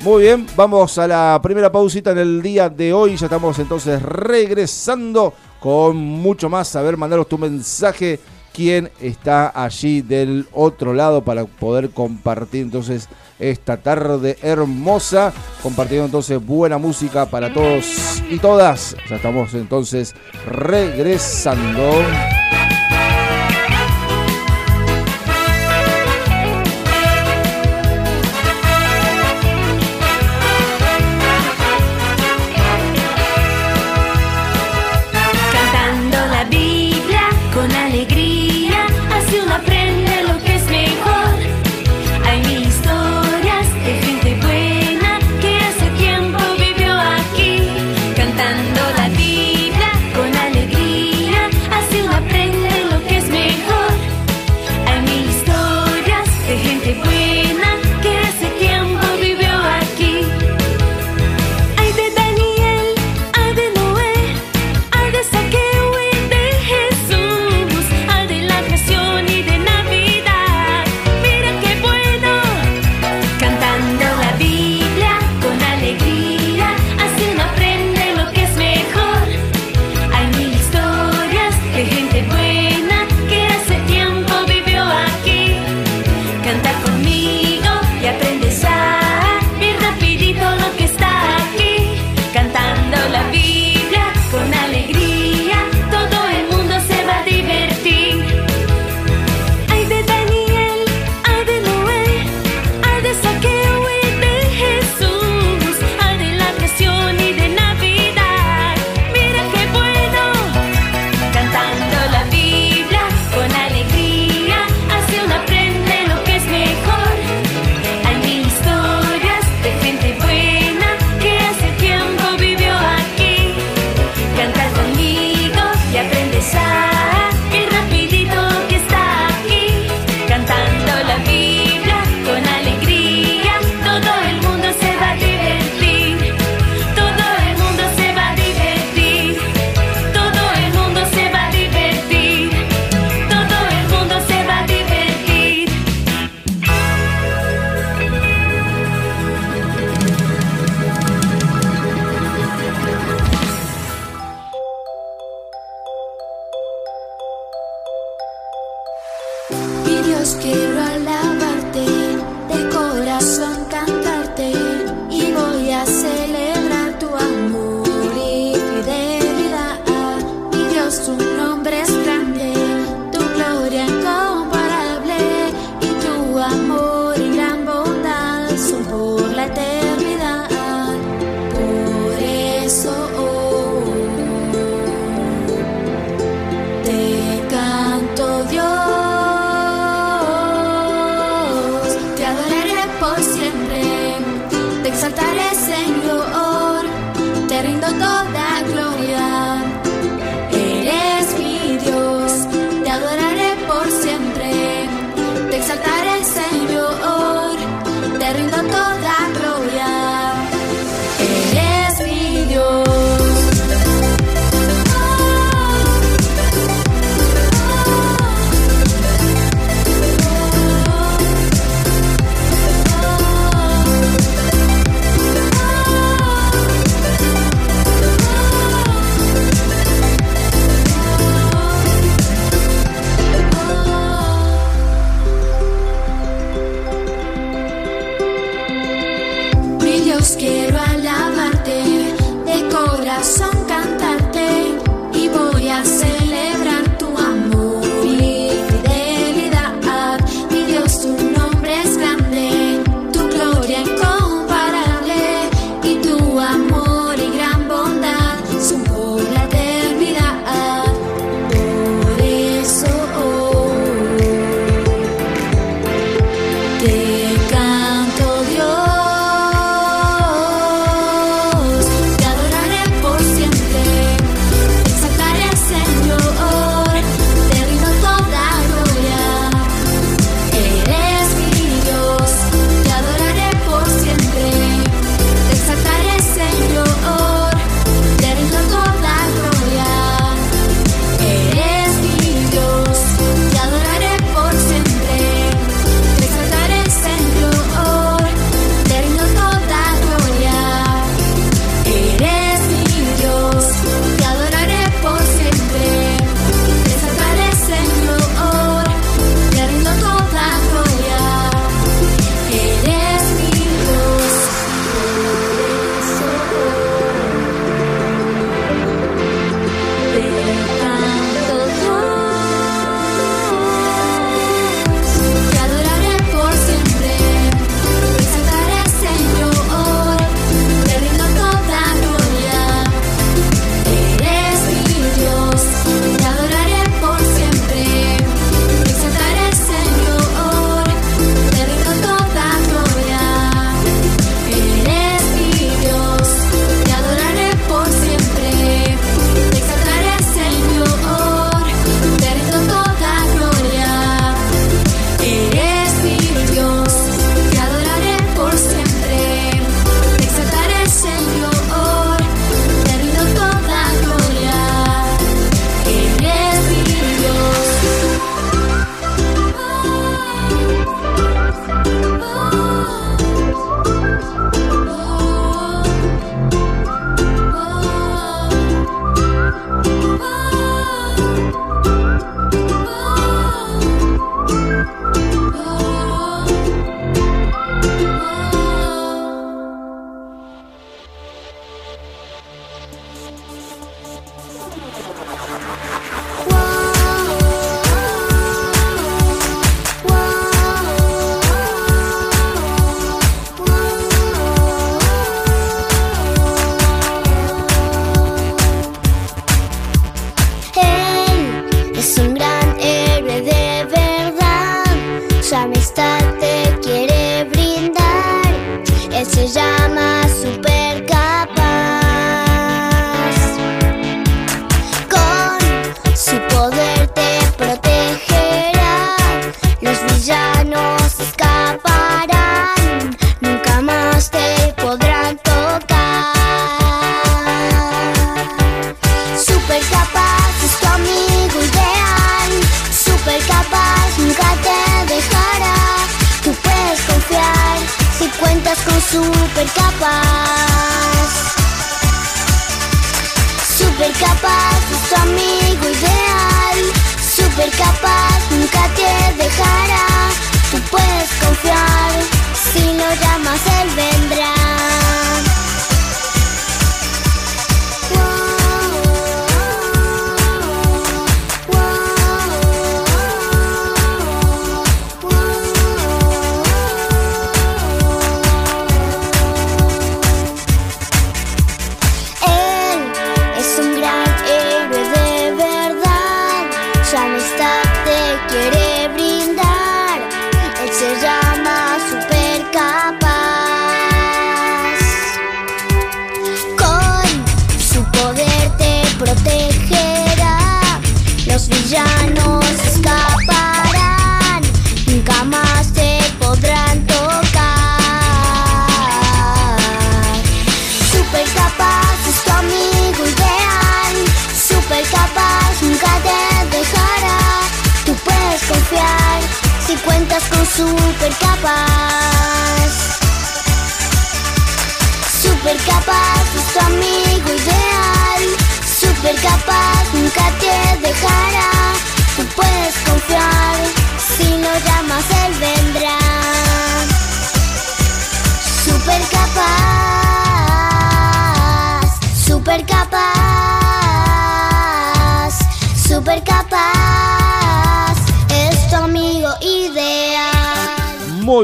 muy 0.00 0.22
bien. 0.22 0.46
Vamos 0.56 0.98
a 0.98 1.06
la 1.06 1.40
primera 1.42 1.70
pausita 1.70 2.10
en 2.12 2.18
el 2.18 2.42
día 2.42 2.68
de 2.68 2.92
hoy. 2.92 3.16
Ya 3.16 3.26
estamos 3.26 3.58
entonces 3.58 4.02
regresando 4.02 5.34
con 5.60 5.96
mucho 5.96 6.48
más. 6.48 6.74
A 6.76 6.82
ver, 6.82 6.96
mandaros 6.96 7.28
tu 7.28 7.38
mensaje. 7.38 8.18
¿Quién 8.58 8.90
está 9.00 9.52
allí 9.54 10.02
del 10.02 10.48
otro 10.52 10.92
lado 10.92 11.22
para 11.22 11.44
poder 11.44 11.90
compartir 11.90 12.62
entonces 12.62 13.08
esta 13.38 13.76
tarde 13.76 14.36
hermosa? 14.42 15.32
Compartiendo 15.62 16.06
entonces 16.06 16.44
buena 16.44 16.76
música 16.76 17.26
para 17.26 17.54
todos 17.54 18.20
y 18.28 18.36
todas. 18.38 18.96
Ya 19.08 19.14
estamos 19.14 19.54
entonces 19.54 20.12
regresando. 20.44 21.88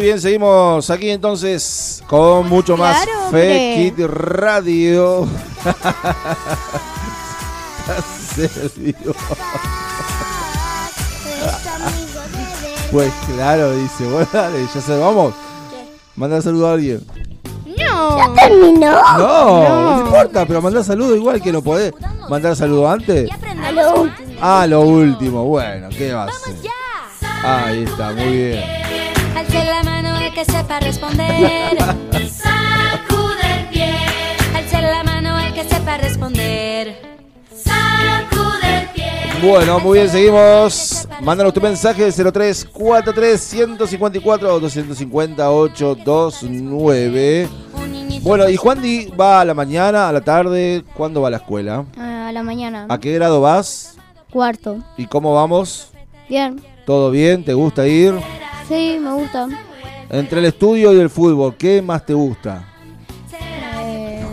Bien, 0.05 0.21
seguimos 0.21 0.91
aquí 0.91 1.11
entonces 1.11 2.03
con 2.07 2.49
mucho 2.49 2.77
más 2.77 3.05
Claro, 3.05 3.31
Fake 3.31 3.87
hombre. 3.87 3.87
It 3.87 3.99
Radio. 4.07 5.27
Serio. 8.35 9.15
Pues 12.91 13.13
claro, 13.35 13.77
dice, 13.77 14.05
bueno, 14.05 14.29
dale, 14.33 14.67
ya 14.75 14.81
se 14.81 14.99
vamos. 14.99 15.35
Manda 16.17 16.41
saludo 16.43 16.69
a 16.69 16.73
alguien. 16.75 17.05
No. 17.67 18.35
Terminó. 18.35 18.93
No, 19.19 19.69
no, 19.69 19.97
No. 19.97 20.01
importa, 20.07 20.47
pero 20.47 20.63
mandar 20.63 20.85
saludo 20.85 21.17
igual 21.17 21.43
que 21.43 21.51
no 21.53 21.63
podés 21.63 21.93
mandar 22.29 22.55
saludo 22.55 22.89
antes. 22.89 23.29
Aló. 23.65 24.09
Ah, 24.41 24.67
lo 24.69 24.83
último, 24.83 25.45
bueno, 25.45 25.89
¿qué 25.91 26.13
va 26.13 26.27
a? 27.43 27.65
Ahí 27.67 27.83
está, 27.85 28.13
muy 28.13 28.37
bien. 28.37 28.65
Que 30.35 30.45
sepa 30.45 30.81
responder. 30.81 31.79
Sacude 32.29 33.61
el 33.61 33.69
pie. 33.69 33.95
Alce 34.55 34.83
la 34.83 35.05
mano 35.05 35.39
el 35.39 35.55
que 35.55 35.63
sepa 35.63 35.97
responder. 35.97 37.01
Sacude 37.55 38.81
el 38.81 38.89
pie. 38.89 39.13
Bueno, 39.41 39.79
muy 39.79 40.01
bien, 40.01 40.11
seguimos. 40.11 41.07
Mándanos 41.21 41.55
tu 41.55 41.61
mensaje 41.61 42.11
0343 42.11 43.41
154 43.41 44.59
250 44.59 45.51
829. 45.53 47.49
Un 47.75 47.93
niñito 47.93 48.29
Bueno, 48.29 48.49
y 48.49 48.57
Juan 48.57 48.83
Di 48.83 49.07
va 49.19 49.41
a 49.41 49.45
la 49.45 49.55
mañana, 49.55 50.09
a 50.09 50.13
la 50.13 50.21
tarde, 50.21 50.83
¿cuándo 50.95 51.21
va 51.21 51.29
a 51.29 51.31
la 51.31 51.37
escuela? 51.37 51.85
A 51.97 52.33
la 52.33 52.43
mañana. 52.43 52.87
¿A 52.89 52.99
qué 52.99 53.13
grado 53.13 53.41
vas? 53.41 53.97
Cuarto. 54.31 54.79
¿Y 54.97 55.07
cómo 55.07 55.33
vamos? 55.33 55.93
Bien. 56.29 56.61
¿Todo 56.85 57.13
bien? 57.13 57.45
¿Te 57.45 57.55
gusta 57.55 57.87
ir? 57.87 58.15
Sí, 58.69 58.99
me 59.01 59.13
gusta. 59.13 59.47
Entre 60.11 60.39
el 60.39 60.45
estudio 60.47 60.93
y 60.93 61.01
el 61.01 61.11
fútbol, 61.11 61.57
¿qué 61.57 61.83
más 61.83 62.05
te 62.07 62.15
gusta? 62.15 62.69
Eh, 63.81 64.25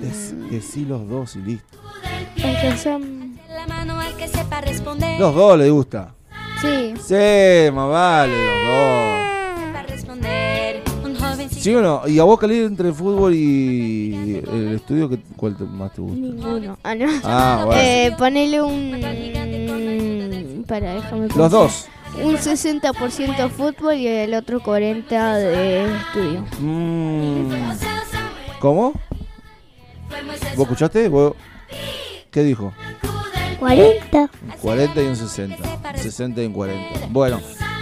Dec- 0.00 0.48
Decí 0.50 0.84
los 0.84 1.08
dos 1.08 1.36
y 1.36 1.38
listo. 1.40 1.78
Los 5.18 5.34
dos 5.34 5.58
le 5.58 5.70
gusta. 5.70 6.14
Sí. 6.60 6.94
Sí, 7.00 7.70
más 7.72 7.88
vale, 7.90 8.32
los 8.32 8.66
dos. 8.66 9.26
¿Sí 11.50 11.74
o 11.74 11.82
no? 11.82 12.02
¿Y 12.06 12.18
a 12.20 12.24
vos, 12.24 12.38
Khalid, 12.38 12.64
entre 12.66 12.88
el 12.88 12.94
fútbol 12.94 13.34
y 13.34 14.40
el 14.46 14.74
estudio, 14.76 15.08
¿qué- 15.08 15.18
¿cuál 15.36 15.56
más 15.70 15.92
te 15.92 16.00
gusta? 16.00 16.16
Ninguno. 16.16 16.78
Ah, 16.82 16.94
no. 16.94 17.06
Ah, 17.24 17.62
bueno. 17.66 17.80
Eh, 17.82 18.12
ponele 18.16 18.62
un. 18.62 18.92
Para, 20.66 20.94
déjame 20.94 21.22
Los 21.22 21.32
pensar. 21.32 21.50
dos. 21.50 21.86
Un 22.22 22.34
60% 22.36 23.50
fútbol 23.50 23.94
y 23.94 24.06
el 24.08 24.34
otro 24.34 24.60
40% 24.60 25.34
de 25.36 25.96
estudio. 25.96 26.44
Mm. 26.60 27.50
¿Cómo? 28.58 28.92
¿Vos 30.56 30.60
escuchaste? 30.62 31.08
¿Vos- 31.08 31.34
¿Qué 32.30 32.42
dijo? 32.42 32.72
40. 33.58 34.30
40 34.62 35.02
y 35.02 35.06
un 35.06 35.16
60. 35.16 35.56
60 35.96 36.42
y 36.42 36.46
un 36.46 36.52
40. 36.52 37.06
Bueno, 37.10 37.40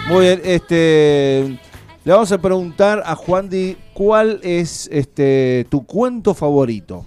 muy 0.09 0.27
bien. 0.27 0.41
Este, 0.45 1.59
le 2.05 2.13
vamos 2.13 2.31
a 2.33 2.39
preguntar 2.39 3.03
a 3.07 3.15
Juan 3.15 3.49
Di 3.49 3.77
cuál 3.93 4.41
es 4.43 4.89
este 4.93 5.67
tu 5.71 5.85
cuento 5.87 6.35
favorito. 6.35 7.05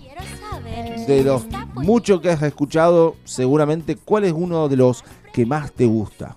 De 1.07 1.23
los 1.23 1.45
muchos 1.75 2.19
que 2.19 2.29
has 2.29 2.41
escuchado, 2.41 3.15
seguramente, 3.23 3.95
¿cuál 3.95 4.25
es 4.25 4.33
uno 4.33 4.67
de 4.67 4.75
los 4.75 5.03
que 5.33 5.45
más 5.45 5.71
te 5.71 5.85
gusta? 5.85 6.35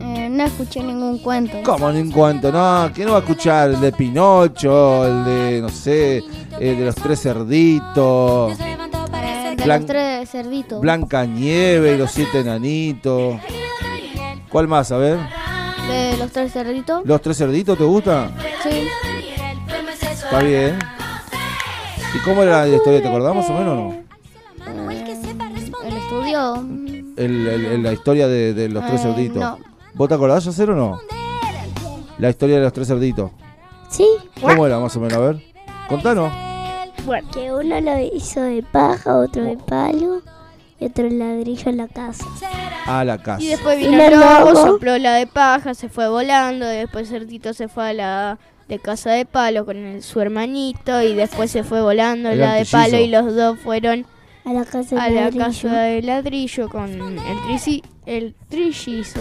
Eh, 0.00 0.28
no 0.30 0.44
escuché 0.44 0.82
ningún 0.82 1.18
cuento. 1.18 1.58
¿Cómo 1.64 1.90
ningún 1.92 2.12
cuento? 2.12 2.50
No, 2.52 2.90
¿quién 2.94 3.06
no 3.06 3.12
va 3.12 3.18
a 3.18 3.22
escuchar? 3.22 3.70
El 3.70 3.80
de 3.80 3.92
Pinocho, 3.92 5.06
el 5.06 5.24
de, 5.24 5.60
no 5.62 5.68
sé, 5.68 6.22
el 6.58 6.78
de 6.78 6.84
los 6.84 6.94
tres 6.96 7.20
cerditos, 7.22 8.56
Se 8.56 8.64
levantó 8.64 9.04
para 9.10 9.52
Eh, 9.52 9.56
de 9.56 9.64
Blan- 9.64 9.78
los 9.78 9.86
tres 9.86 10.30
cerditos. 10.30 10.80
Blanca 10.80 11.24
Nieve 11.24 11.94
y 11.94 11.98
los 11.98 12.10
siete 12.10 12.40
enanitos. 12.40 13.36
¿Cuál 14.48 14.68
más? 14.68 14.90
A 14.92 14.96
ver. 14.98 15.18
De 15.88 16.16
los 16.18 16.30
tres 16.30 16.52
cerditos. 16.52 17.02
¿Los 17.04 17.20
tres 17.22 17.36
cerditos 17.38 17.78
te 17.78 17.84
gusta? 17.84 18.30
Sí. 18.62 18.88
Está 20.02 20.40
bien. 20.42 20.78
¿Y 22.14 22.18
cómo 22.24 22.42
era 22.42 22.66
la 22.66 22.76
historia? 22.76 23.00
¿Te 23.02 23.08
acordás 23.08 23.34
más 23.34 23.48
o 23.48 23.52
menos 23.54 23.72
o 23.72 23.76
no? 23.76 24.02
El 25.84 25.96
estudio. 25.96 26.56
El- 27.16 27.46
el- 27.46 27.64
el- 27.66 27.82
la 27.82 27.92
historia 27.92 28.26
de, 28.28 28.54
de 28.54 28.68
los 28.68 28.84
tres 28.86 29.00
Eh, 29.00 29.02
cerditos. 29.04 29.36
no. 29.36 29.58
¿Vos 29.94 30.08
te 30.08 30.14
acordás, 30.14 30.46
hacer 30.46 30.70
o 30.70 30.74
no? 30.76 31.00
La 32.18 32.30
historia 32.30 32.56
de 32.56 32.62
los 32.62 32.72
tres 32.72 32.88
cerditos. 32.88 33.30
Sí. 33.90 34.06
¿Cómo 34.40 34.66
era 34.66 34.78
más 34.78 34.94
o 34.96 35.00
menos? 35.00 35.18
A 35.18 35.20
ver. 35.20 35.42
Contanos. 35.88 36.32
Que 37.32 37.52
uno 37.52 37.80
lo 37.80 37.98
hizo 37.98 38.40
de 38.40 38.62
paja, 38.62 39.16
otro 39.18 39.42
de 39.44 39.56
palo 39.56 40.22
y 40.78 40.84
otro 40.86 41.08
ladrillo 41.10 41.68
en 41.70 41.76
la 41.78 41.88
casa. 41.88 42.24
A 42.86 43.04
la 43.04 43.18
casa. 43.18 43.42
Y 43.42 43.48
después 43.48 43.78
¿Y 43.80 43.88
vino 43.88 44.02
el 44.02 44.12
lobo, 44.18 44.54
sopló 44.54 44.96
la 44.98 45.14
de 45.14 45.26
paja, 45.26 45.74
se 45.74 45.88
fue 45.88 46.08
volando. 46.08 46.64
y 46.72 46.76
Después 46.76 47.08
Cerdito 47.08 47.52
se 47.54 47.68
fue 47.68 47.90
a 47.90 47.92
la 47.92 48.38
de 48.68 48.78
casa 48.78 49.10
de 49.10 49.26
palo 49.26 49.66
con 49.66 49.76
el- 49.76 50.02
su 50.02 50.20
hermanito. 50.20 51.02
Y 51.02 51.14
después 51.14 51.50
se 51.50 51.64
fue 51.64 51.82
volando 51.82 52.32
la 52.34 52.54
de 52.54 52.64
palo. 52.66 52.98
Y 52.98 53.08
los 53.08 53.34
dos 53.34 53.58
fueron 53.58 54.06
A 54.44 54.52
la 54.52 54.64
casa 54.64 54.96
de 54.96 55.00
a 55.00 55.08
la 55.10 55.20
ladrillo. 55.22 55.44
casa 55.44 55.80
de 55.82 56.02
ladrillo 56.02 56.68
con 56.68 56.90
el, 56.90 57.18
trici- 57.46 57.82
el 58.06 58.34
trillizo. 58.48 59.20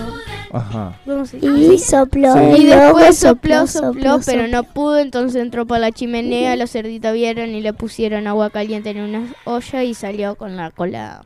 Ajá. 0.52 0.98
¿Cómo 1.06 1.26
se 1.26 1.38
Y 1.38 1.78
sopló. 1.78 2.34
Sí. 2.34 2.62
Y 2.64 2.66
después 2.66 3.18
sopló, 3.18 3.68
sopló, 3.68 4.20
pero 4.26 4.42
sopló. 4.44 4.48
no 4.48 4.64
pudo, 4.64 4.98
entonces 4.98 5.42
entró 5.42 5.68
por 5.68 5.80
la 5.80 5.92
chimenea, 5.92 6.56
los 6.56 6.72
cerditos 6.72 7.14
vieron 7.14 7.50
y 7.52 7.62
le 7.62 7.72
pusieron 7.74 8.26
agua 8.26 8.50
caliente 8.50 8.90
en 8.90 9.02
una 9.02 9.28
olla 9.46 9.84
y 9.84 9.94
salió 9.94 10.36
con 10.36 10.58
la 10.58 10.72
cola 10.72 11.24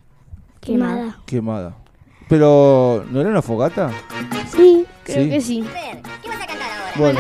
quemada. 0.60 0.96
Quemada. 0.96 1.18
Quemada. 1.26 1.76
Pero, 2.28 3.06
¿no 3.12 3.22
era 3.22 3.30
una 3.30 3.42
fogata? 3.42 3.92
Sí. 4.56 4.86
Creo 5.06 5.24
Sí. 5.24 5.30
que 5.30 5.42
sí. 5.42 5.64
Bueno. 6.98 7.20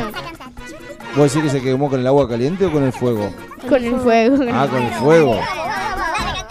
¿Vos 1.15 1.31
decís 1.33 1.49
que 1.51 1.57
se 1.59 1.63
quemó 1.63 1.89
con 1.89 1.99
el 2.01 2.07
agua 2.07 2.27
caliente 2.27 2.65
o 2.65 2.71
con 2.71 2.83
el 2.83 2.91
fuego? 2.91 3.29
Con 3.69 3.83
el 3.83 3.95
fuego. 3.97 4.37
Ah, 4.51 4.67
con 4.69 4.81
el 4.81 4.91
fuego. 4.95 5.39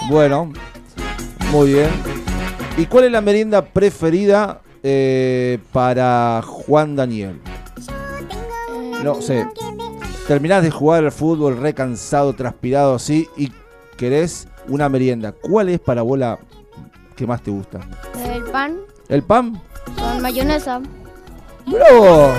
Bueno, 0.08 0.52
muy 1.50 1.72
bien. 1.72 1.90
¿Y 2.76 2.86
cuál 2.86 3.04
es 3.04 3.12
la 3.12 3.20
merienda 3.20 3.64
preferida 3.64 4.60
eh, 4.82 5.58
para 5.72 6.42
Juan 6.42 6.96
Daniel? 6.96 7.40
No 9.02 9.20
sé. 9.22 9.46
Terminás 10.26 10.62
de 10.62 10.70
jugar 10.70 11.04
al 11.04 11.12
fútbol 11.12 11.56
re 11.58 11.74
cansado, 11.74 12.32
transpirado 12.32 12.94
así 12.94 13.28
y 13.36 13.52
querés 13.96 14.48
una 14.68 14.88
merienda. 14.88 15.32
¿Cuál 15.32 15.68
es 15.68 15.80
para 15.80 16.02
vos 16.02 16.18
la 16.18 16.38
que 17.14 17.26
más 17.26 17.42
te 17.42 17.50
gusta? 17.50 17.80
El 18.32 18.42
pan 18.44 18.78
¿El 19.08 19.22
pan? 19.22 19.60
con 19.96 20.22
mayonesa. 20.22 20.80
¡Bravo! 21.66 22.32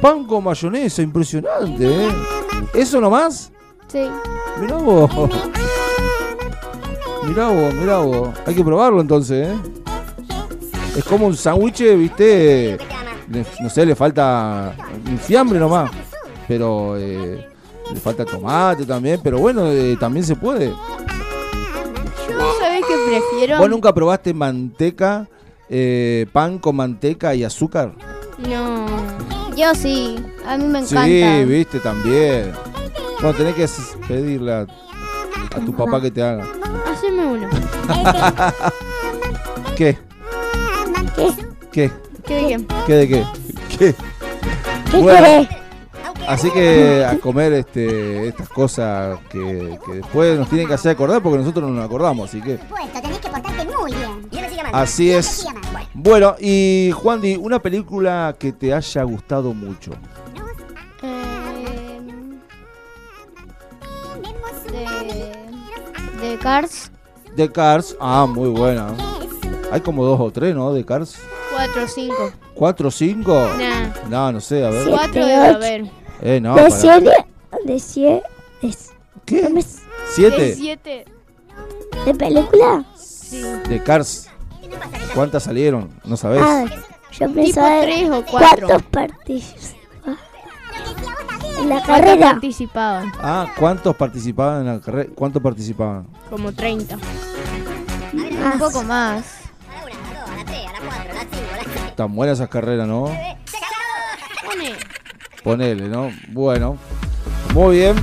Pan 0.00 0.24
con 0.26 0.44
mayonesa, 0.44 1.02
impresionante, 1.02 1.86
¿eh? 1.86 2.08
¿Eso 2.74 3.00
nomás? 3.00 3.50
Sí. 3.88 4.08
Mirá 4.60 4.76
vos. 4.76 5.10
Mirá 7.26 7.48
vos, 7.48 7.74
mirá 7.74 7.98
vos. 7.98 8.28
Hay 8.46 8.54
que 8.54 8.64
probarlo 8.64 9.00
entonces, 9.00 9.48
¿eh? 9.48 9.56
Es 10.96 11.04
como 11.04 11.26
un 11.26 11.36
sándwich, 11.36 11.80
¿viste? 11.96 12.78
Le- 13.30 13.46
no 13.60 13.68
sé, 13.70 13.84
le 13.86 13.94
falta 13.96 14.74
un 15.08 15.18
fiambre 15.18 15.58
nomás. 15.58 15.90
Pero 16.46 16.96
eh, 16.98 17.48
le 17.92 18.00
falta 18.00 18.24
tomate 18.24 18.84
también. 18.84 19.20
Pero 19.22 19.38
bueno, 19.38 19.66
eh, 19.70 19.96
también 19.98 20.24
se 20.24 20.36
puede. 20.36 20.68
Yo 20.68 22.54
sabés 22.60 22.82
que 22.86 22.94
prefiero. 23.08 23.58
¿Vos 23.58 23.70
nunca 23.70 23.92
probaste 23.94 24.32
manteca, 24.34 25.26
eh, 25.68 26.26
pan 26.32 26.58
con 26.58 26.76
manteca 26.76 27.34
y 27.34 27.42
azúcar? 27.44 27.92
No. 28.48 28.86
Yo 29.56 29.74
sí. 29.74 30.16
A 30.46 30.56
mí 30.58 30.64
me 30.64 30.80
encanta. 30.80 31.04
Sí, 31.04 31.44
viste, 31.46 31.80
también. 31.80 32.52
Bueno, 33.20 33.36
tenés 33.36 33.54
que 33.54 33.66
pedirle 34.06 34.52
a, 34.52 34.60
a 34.60 35.60
tu 35.64 35.74
papá 35.74 36.00
que 36.00 36.10
te 36.10 36.22
haga. 36.22 36.44
¿Qué? 39.76 39.98
¿Qué? 41.72 41.90
¿Qué? 42.24 42.64
¿Qué 42.86 42.94
de 42.94 43.08
qué? 43.08 43.24
¿Qué? 43.78 43.94
¿Qué 44.90 44.98
Bueno, 44.98 45.24
querés? 45.24 45.48
así 46.28 46.50
que 46.50 47.04
a 47.04 47.18
comer 47.18 47.52
este, 47.52 48.28
estas 48.28 48.48
cosas 48.48 49.18
que, 49.30 49.78
que 49.84 49.92
después 49.94 50.38
nos 50.38 50.48
tienen 50.48 50.66
que 50.68 50.74
hacer 50.74 50.92
acordar 50.92 51.22
porque 51.22 51.38
nosotros 51.38 51.68
no 51.68 51.74
nos 51.74 51.84
acordamos, 51.84 52.28
así 52.28 52.40
que 52.40 52.58
supuesto, 52.58 53.00
tenés 53.00 53.18
que 53.18 53.28
portarte 53.28 53.64
muy 53.76 53.92
bien. 53.92 54.28
así 54.72 55.10
es. 55.10 55.46
Bueno, 55.92 56.36
y 56.40 56.92
Juan 56.94 57.20
Di, 57.20 57.36
una 57.36 57.58
película 57.60 58.34
que 58.38 58.52
te 58.52 58.72
haya 58.72 59.02
gustado 59.02 59.52
mucho. 59.54 59.92
Eh, 61.02 62.00
de, 66.20 66.26
de 66.26 66.38
Cars. 66.38 66.90
De 67.36 67.50
Cars, 67.50 67.96
ah, 68.00 68.26
muy 68.26 68.48
buena. 68.50 68.94
Hay 69.72 69.80
como 69.80 70.04
dos 70.04 70.20
o 70.20 70.30
tres, 70.30 70.54
¿no? 70.54 70.72
De 70.72 70.84
Cars. 70.84 71.16
4 71.56 71.84
o 71.84 71.88
5. 71.88 72.32
¿Cuatro 72.54 72.88
o 72.88 72.90
cinco? 72.90 73.32
Nah, 73.58 74.08
No, 74.08 74.32
no 74.32 74.40
sé, 74.40 74.64
a 74.64 74.70
ver. 74.70 74.88
4 74.88 75.12
debe 75.12 75.34
haber. 75.34 75.84
Eh, 76.22 76.40
no, 76.40 76.54
de 76.54 76.62
para- 76.62 76.70
siete, 76.70 77.10
de 77.64 77.78
siete, 77.80 78.22
de, 78.62 78.74
¿Qué? 79.24 79.42
De 79.48 79.64
¿Siete? 80.14 80.54
7. 80.54 81.04
de 82.06 82.14
película. 82.14 82.84
Sí. 82.96 83.40
De 83.68 83.82
Cars. 83.82 84.28
¿Cuántas 85.14 85.42
salieron? 85.44 85.90
No 86.04 86.16
sabés. 86.16 86.42
Ah, 86.44 86.64
yo 87.12 87.26
Tipo 87.28 87.34
pensaba 87.34 87.80
3 87.82 88.10
o 88.10 88.24
4. 88.24 88.66
cuántos 88.68 88.82
participaban 88.90 89.83
en 91.64 91.70
la 91.70 91.82
¿Cuántos 91.82 92.06
carrera. 92.06 92.30
participaban? 92.32 93.12
Ah, 93.20 93.46
¿cuántos 93.58 93.96
participaban 93.96 94.60
en 94.66 94.74
la 94.74 94.80
carrera? 94.80 95.10
¿Cuántos 95.14 95.42
participaban? 95.42 96.06
Como 96.30 96.52
30. 96.52 96.96
Ah, 98.42 98.50
Un 98.54 98.58
poco 98.58 98.82
más. 98.82 99.24
Tan 101.96 102.14
buenas 102.14 102.38
esas 102.38 102.48
carreras, 102.48 102.86
¿no? 102.88 103.04
Pone. 104.44 104.72
Ponele, 105.42 105.88
¿no? 105.88 106.10
Bueno, 106.28 106.76
muy 107.54 107.76
bien. 107.76 107.94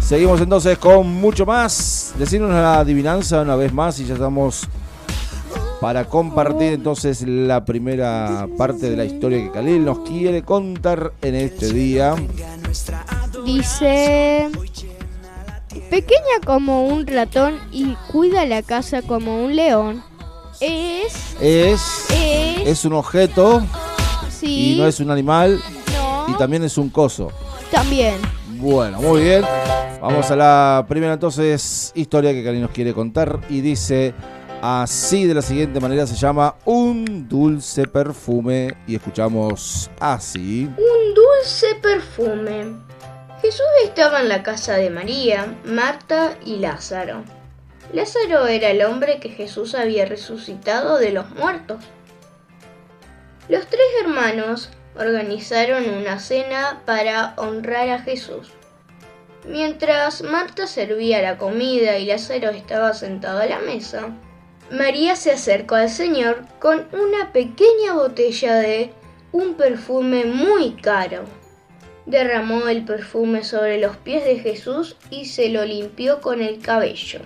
Seguimos 0.00 0.40
entonces 0.40 0.76
con 0.78 1.06
mucho 1.06 1.46
más. 1.46 2.14
Decirnos 2.18 2.50
la 2.50 2.80
adivinanza 2.80 3.42
una 3.42 3.56
vez 3.56 3.72
más 3.72 3.98
y 4.00 4.06
ya 4.06 4.14
estamos 4.14 4.68
para 5.80 6.04
compartir 6.04 6.74
entonces 6.74 7.22
la 7.22 7.64
primera 7.64 8.46
parte 8.58 8.90
de 8.90 8.96
la 8.96 9.04
historia 9.06 9.38
que 9.42 9.50
Khalil 9.50 9.84
nos 9.84 10.00
quiere 10.00 10.42
contar 10.42 11.12
en 11.22 11.34
este 11.36 11.72
día. 11.72 12.14
Dice. 13.44 14.48
Pequeña 15.88 16.40
como 16.44 16.86
un 16.86 17.06
ratón 17.06 17.58
y 17.72 17.94
cuida 18.10 18.44
la 18.44 18.62
casa 18.62 19.02
como 19.02 19.44
un 19.44 19.54
león. 19.56 20.02
Es. 20.60 21.36
Es, 21.40 22.06
Es. 22.10 22.66
es 22.66 22.84
un 22.84 22.92
objeto 22.92 23.62
sí. 24.28 24.74
y 24.74 24.78
no 24.78 24.86
es 24.86 25.00
un 25.00 25.10
animal 25.10 25.58
no, 25.92 26.26
y 26.28 26.34
también 26.34 26.62
es 26.64 26.76
un 26.76 26.90
coso. 26.90 27.28
también. 27.70 28.16
Bueno, 28.58 29.00
muy 29.00 29.22
bien. 29.22 29.44
Vamos 30.02 30.30
a 30.30 30.36
la 30.36 30.84
primera 30.88 31.14
entonces 31.14 31.92
historia 31.94 32.32
que 32.32 32.42
Khalil 32.44 32.62
nos 32.62 32.70
quiere 32.70 32.92
contar 32.92 33.40
y 33.48 33.60
dice 33.60 34.14
así 34.62 35.24
de 35.24 35.34
la 35.34 35.42
siguiente 35.42 35.80
manera 35.80 36.06
se 36.06 36.16
llama 36.16 36.56
Un 36.66 37.28
dulce 37.28 37.86
perfume 37.86 38.74
y 38.86 38.96
escuchamos 38.96 39.90
así. 40.00 40.64
Un 40.66 41.14
dulce 41.14 41.66
perfume. 41.80 42.89
Jesús 43.42 43.66
estaba 43.84 44.20
en 44.20 44.28
la 44.28 44.42
casa 44.42 44.76
de 44.76 44.90
María, 44.90 45.56
Marta 45.64 46.36
y 46.44 46.56
Lázaro. 46.56 47.24
Lázaro 47.90 48.46
era 48.46 48.68
el 48.68 48.82
hombre 48.82 49.18
que 49.18 49.30
Jesús 49.30 49.74
había 49.74 50.04
resucitado 50.04 50.98
de 50.98 51.12
los 51.12 51.30
muertos. 51.30 51.82
Los 53.48 53.66
tres 53.66 53.86
hermanos 54.02 54.68
organizaron 54.94 55.88
una 55.88 56.20
cena 56.20 56.82
para 56.84 57.32
honrar 57.36 57.88
a 57.88 58.00
Jesús. 58.00 58.52
Mientras 59.48 60.20
Marta 60.20 60.66
servía 60.66 61.22
la 61.22 61.38
comida 61.38 61.96
y 61.96 62.04
Lázaro 62.04 62.50
estaba 62.50 62.92
sentado 62.92 63.40
a 63.40 63.46
la 63.46 63.60
mesa, 63.60 64.10
María 64.70 65.16
se 65.16 65.32
acercó 65.32 65.76
al 65.76 65.88
Señor 65.88 66.44
con 66.58 66.86
una 66.92 67.32
pequeña 67.32 67.94
botella 67.94 68.56
de 68.56 68.92
un 69.32 69.54
perfume 69.54 70.26
muy 70.26 70.74
caro. 70.74 71.39
Derramó 72.10 72.66
el 72.66 72.84
perfume 72.84 73.44
sobre 73.44 73.78
los 73.78 73.96
pies 73.96 74.24
de 74.24 74.40
Jesús 74.40 74.96
y 75.10 75.26
se 75.26 75.48
lo 75.48 75.64
limpió 75.64 76.20
con 76.20 76.42
el 76.42 76.58
cabello. 76.58 77.20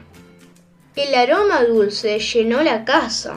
El 0.94 1.14
aroma 1.14 1.64
dulce 1.64 2.18
llenó 2.18 2.62
la 2.62 2.84
casa. 2.84 3.34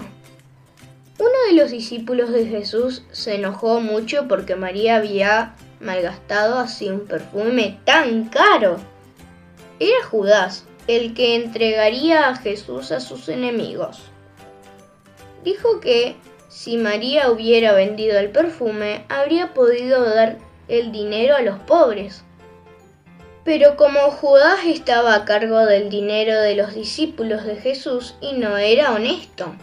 Uno 1.17 1.31
de 1.47 1.53
los 1.53 1.71
discípulos 1.71 2.33
de 2.33 2.47
Jesús 2.47 3.03
se 3.13 3.35
enojó 3.35 3.79
mucho 3.79 4.27
porque 4.27 4.57
María 4.57 4.97
había 4.97 5.55
malgastado 5.79 6.59
así 6.59 6.89
un 6.89 7.05
perfume 7.05 7.79
tan 7.85 8.25
caro. 8.25 8.75
Era 9.79 10.03
Judas, 10.03 10.65
el 10.87 11.13
que 11.13 11.35
entregaría 11.35 12.27
a 12.27 12.35
Jesús 12.35 12.91
a 12.91 12.99
sus 12.99 13.29
enemigos. 13.29 14.01
Dijo 15.45 15.79
que 15.79 16.17
si 16.49 16.75
María 16.75 17.31
hubiera 17.31 17.71
vendido 17.71 18.19
el 18.19 18.31
perfume, 18.31 19.05
habría 19.07 19.53
podido 19.53 20.03
dar 20.03 20.45
el 20.67 20.91
dinero 20.91 21.35
a 21.35 21.41
los 21.41 21.59
pobres. 21.59 22.23
Pero 23.43 23.77
como 23.77 24.11
Judas 24.11 24.59
estaba 24.65 25.15
a 25.15 25.25
cargo 25.25 25.65
del 25.65 25.89
dinero 25.89 26.39
de 26.41 26.55
los 26.55 26.75
discípulos 26.75 27.45
de 27.45 27.55
Jesús 27.55 28.15
y 28.19 28.33
no 28.33 28.57
era 28.57 28.93
honesto, 28.93 29.55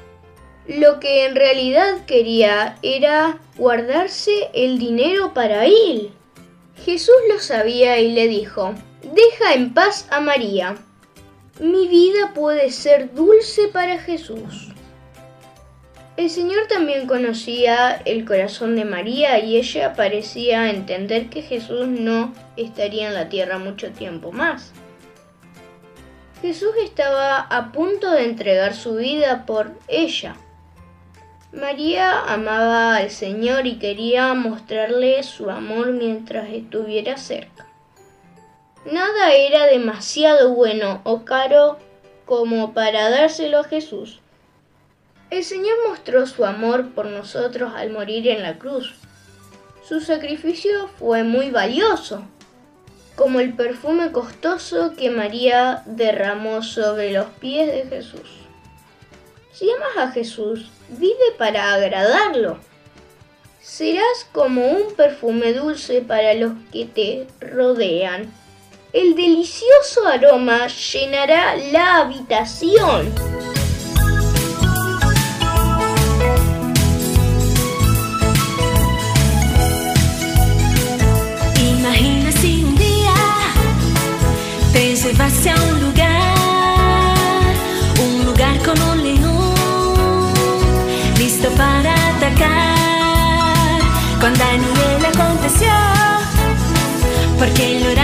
lo 0.66 1.00
que 1.00 1.26
en 1.26 1.36
realidad 1.36 2.06
quería 2.06 2.78
era 2.82 3.38
guardarse 3.56 4.48
el 4.54 4.78
dinero 4.78 5.34
para 5.34 5.66
él. 5.66 6.12
Jesús 6.84 7.14
lo 7.30 7.38
sabía 7.38 8.00
y 8.00 8.12
le 8.12 8.28
dijo, 8.28 8.74
deja 9.02 9.52
en 9.52 9.74
paz 9.74 10.06
a 10.10 10.20
María. 10.20 10.76
Mi 11.60 11.86
vida 11.86 12.32
puede 12.34 12.70
ser 12.70 13.14
dulce 13.14 13.68
para 13.68 13.98
Jesús. 13.98 14.72
El 16.16 16.30
Señor 16.30 16.68
también 16.68 17.08
conocía 17.08 18.00
el 18.04 18.24
corazón 18.24 18.76
de 18.76 18.84
María 18.84 19.40
y 19.40 19.56
ella 19.56 19.94
parecía 19.94 20.70
entender 20.70 21.28
que 21.28 21.42
Jesús 21.42 21.88
no 21.88 22.32
estaría 22.56 23.08
en 23.08 23.14
la 23.14 23.28
tierra 23.28 23.58
mucho 23.58 23.90
tiempo 23.90 24.30
más. 24.30 24.72
Jesús 26.40 26.70
estaba 26.84 27.38
a 27.40 27.72
punto 27.72 28.12
de 28.12 28.26
entregar 28.26 28.74
su 28.74 28.94
vida 28.94 29.44
por 29.44 29.72
ella. 29.88 30.36
María 31.52 32.20
amaba 32.20 32.96
al 32.96 33.10
Señor 33.10 33.66
y 33.66 33.78
quería 33.78 34.34
mostrarle 34.34 35.20
su 35.24 35.50
amor 35.50 35.92
mientras 35.92 36.48
estuviera 36.50 37.16
cerca. 37.16 37.66
Nada 38.84 39.32
era 39.32 39.66
demasiado 39.66 40.54
bueno 40.54 41.00
o 41.02 41.24
caro 41.24 41.78
como 42.24 42.72
para 42.72 43.10
dárselo 43.10 43.60
a 43.60 43.64
Jesús. 43.64 44.20
El 45.34 45.42
Señor 45.42 45.76
mostró 45.88 46.28
su 46.28 46.44
amor 46.44 46.90
por 46.94 47.06
nosotros 47.06 47.72
al 47.74 47.90
morir 47.90 48.28
en 48.28 48.44
la 48.44 48.56
cruz. 48.56 48.94
Su 49.82 50.00
sacrificio 50.00 50.88
fue 50.96 51.24
muy 51.24 51.50
valioso, 51.50 52.24
como 53.16 53.40
el 53.40 53.52
perfume 53.52 54.12
costoso 54.12 54.92
que 54.96 55.10
María 55.10 55.82
derramó 55.86 56.62
sobre 56.62 57.10
los 57.10 57.26
pies 57.40 57.66
de 57.66 57.82
Jesús. 57.88 58.30
Si 59.52 59.68
amas 59.72 60.08
a 60.08 60.12
Jesús, 60.12 60.70
vive 60.90 61.32
para 61.36 61.74
agradarlo. 61.74 62.60
Serás 63.60 64.28
como 64.30 64.68
un 64.68 64.94
perfume 64.94 65.52
dulce 65.52 66.00
para 66.00 66.34
los 66.34 66.52
que 66.70 66.84
te 66.84 67.26
rodean. 67.40 68.32
El 68.92 69.16
delicioso 69.16 70.06
aroma 70.06 70.68
llenará 70.68 71.56
la 71.56 72.02
habitación. 72.02 73.12
Te 85.04 85.12
llevase 85.12 85.50
a 85.50 85.54
un 85.54 85.80
lugar, 85.80 87.14
un 88.00 88.24
lugar 88.24 88.56
un 88.90 89.02
león, 89.02 90.32
listo 91.18 91.50
para 91.50 91.92
atacar. 91.92 93.80
Con 94.18 94.32
Daniel 94.32 95.04
aconteció, 95.12 95.74
porque 97.38 97.76
él 97.76 97.86
oraba 97.86 98.03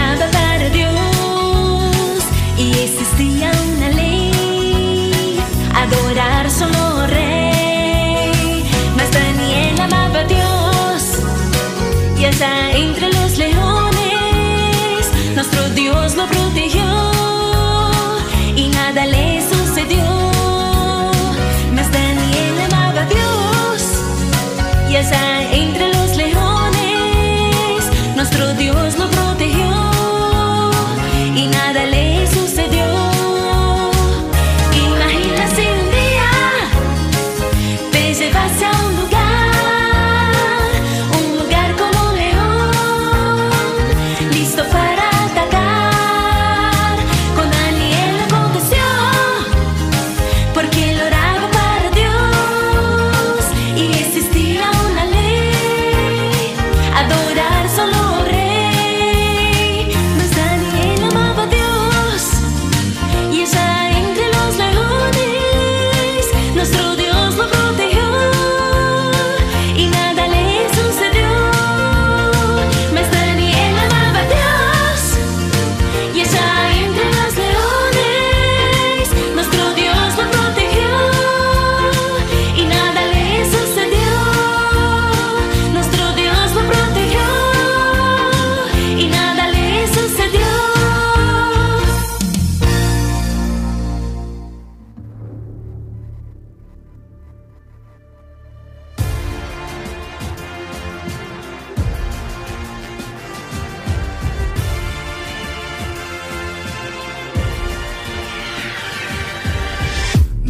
y 25.01 25.03
allá 25.03 25.51
entre 25.51 25.90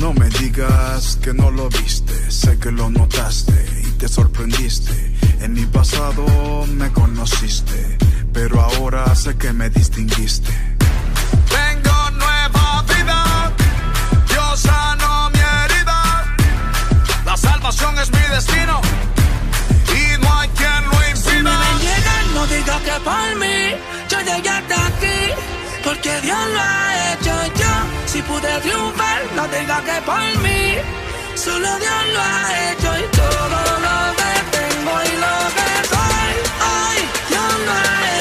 No 0.01 0.13
me 0.13 0.27
digas 0.29 1.19
que 1.21 1.31
no 1.31 1.51
lo 1.51 1.69
viste, 1.69 2.31
sé 2.31 2.57
que 2.57 2.71
lo 2.71 2.89
notaste 2.89 3.53
y 3.85 3.91
te 3.99 4.07
sorprendiste. 4.07 4.93
En 5.41 5.53
mi 5.53 5.63
pasado 5.67 6.25
me 6.65 6.91
conociste, 6.91 7.99
pero 8.33 8.59
ahora 8.61 9.13
sé 9.15 9.37
que 9.37 9.53
me 9.53 9.69
distinguiste. 9.69 10.51
Tengo 11.49 11.97
nueva 12.17 12.83
vida, 12.89 13.51
Dios 14.27 14.59
sanó 14.59 15.29
mi 15.29 15.39
herida. 15.39 16.35
La 17.23 17.37
salvación 17.37 17.93
es 17.99 18.11
mi 18.11 18.25
destino 18.35 18.81
y 19.99 20.19
no 20.19 20.39
hay 20.39 20.49
quien 20.49 20.83
lo 20.85 20.97
Si 21.15 21.29
me 21.29 21.37
impida. 21.37 21.59
ven 21.59 21.79
llegar, 21.87 22.25
no 22.33 22.47
diga 22.47 22.79
que 22.87 22.95
por 23.09 23.29
mí 23.41 23.57
yo 24.09 24.17
llegué 24.19 24.49
hasta 24.49 24.87
aquí, 24.87 25.19
porque 25.83 26.21
Dios 26.21 26.39
lo 26.55 26.59
ha 26.59 27.13
hecho 27.13 27.35
yo. 27.59 27.70
Si 28.11 28.21
pude 28.23 28.59
triunfar, 28.59 29.21
no 29.37 29.47
diga 29.47 29.81
que 29.85 30.01
por 30.01 30.19
mí, 30.43 30.75
solo 31.33 31.69
Dios 31.79 32.01
lo 32.13 32.19
ha 32.19 32.71
hecho 32.71 32.89
y 32.99 33.05
todo 33.15 33.59
lo 33.85 33.99
que 34.19 34.31
tengo 34.57 34.93
y 35.01 35.13
lo 35.23 35.35
que 35.55 35.69
soy. 35.91 36.33
Ay, 36.59 36.99
Dios 37.29 37.53
lo 37.65 37.71
ha 37.71 37.83
hecho 38.15 38.20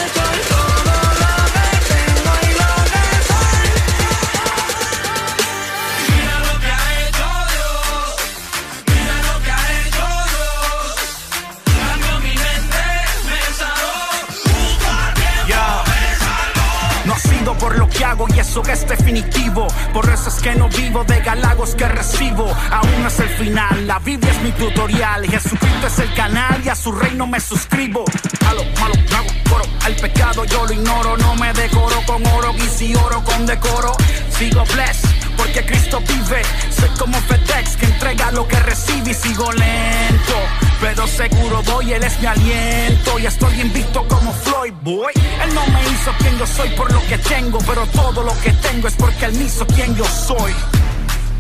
y 18.35 18.41
eso 18.41 18.63
es 18.63 18.89
definitivo. 18.89 19.67
Por 19.93 20.09
eso 20.09 20.31
es 20.31 20.37
que 20.37 20.55
no 20.55 20.71
vivo 20.71 21.05
de 21.05 21.21
galagos 21.21 21.75
que 21.75 21.87
recibo. 21.87 22.47
Aún 22.71 23.03
no 23.03 23.09
es 23.09 23.21
el 23.21 23.29
final, 23.29 23.87
la 23.87 23.99
Biblia 23.99 24.33
es 24.33 24.41
mi 24.43 24.53
tutorial. 24.53 25.27
Jesucristo 25.27 25.87
es 25.87 25.99
el 25.99 26.15
canal 26.15 26.63
y 26.65 26.71
a 26.71 26.75
su 26.75 26.93
reino 26.93 27.27
me 27.27 27.39
suscribo. 27.41 28.05
A 28.49 28.55
lo 28.55 28.65
malo 28.81 28.95
no 29.11 29.17
hago 29.19 29.29
coro, 29.51 29.65
al 29.85 29.95
pecado 29.97 30.45
yo 30.47 30.65
lo 30.65 30.73
ignoro. 30.73 31.17
No 31.19 31.35
me 31.37 31.53
decoro 31.53 31.97
con 32.07 32.27
oro 32.27 32.55
y 32.81 32.95
oro 32.95 33.23
con 33.23 33.45
decoro. 33.45 33.93
Sigo 34.31 34.65
blessed 34.73 35.20
porque 35.41 35.65
Cristo 35.65 36.01
vive. 36.01 36.43
Soy 36.71 36.91
como 36.99 37.19
FedEx 37.23 37.77
que 37.77 37.87
entrega 37.87 38.31
lo 38.33 38.47
que 38.47 38.59
recibe 38.61 39.11
y 39.11 39.15
sigo 39.15 39.51
lento. 39.53 40.37
Pero 40.81 41.07
seguro 41.07 41.63
voy, 41.63 41.93
él 41.93 42.03
es 42.03 42.21
mi 42.21 42.27
aliento. 42.27 43.19
Y 43.19 43.27
estoy 43.27 43.61
invicto 43.61 44.07
como 44.09 44.33
Floyd 44.33 44.75
Boy. 44.83 45.13
Él 45.43 45.55
no 45.55 45.67
me 45.67 45.83
hizo 45.89 46.13
quien 46.19 46.39
yo 46.39 46.47
soy 46.47 46.69
por 46.71 46.93
lo 46.93 47.01
que 47.07 47.19
tengo. 47.19 47.59
Pero 47.67 47.87
todo 47.87 48.23
lo 48.23 48.39
que 48.41 48.53
tengo 48.53 48.89
es 48.89 48.95
porque 48.95 49.27
él 49.27 49.33
me 49.35 49.45
hizo 49.45 49.67
quien 49.67 49.95
yo 49.97 50.05
soy. 50.05 50.55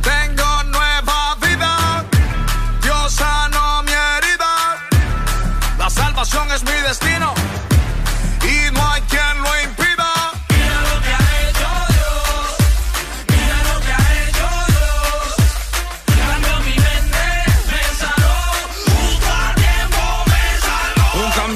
Tengo 0.03 0.63
nueva 0.65 1.37
vida, 1.43 2.05
Dios 2.83 3.13
sanó 3.13 3.83
mi 3.83 3.93
herida. 3.93 4.79
La 5.79 5.91
salvación 5.91 6.51
es 6.53 6.63
mi 6.63 6.73
destino 6.89 7.35
y 8.45 8.73
no 8.73 8.91
hay 8.91 9.03
quien 9.03 9.43
lo 9.43 9.60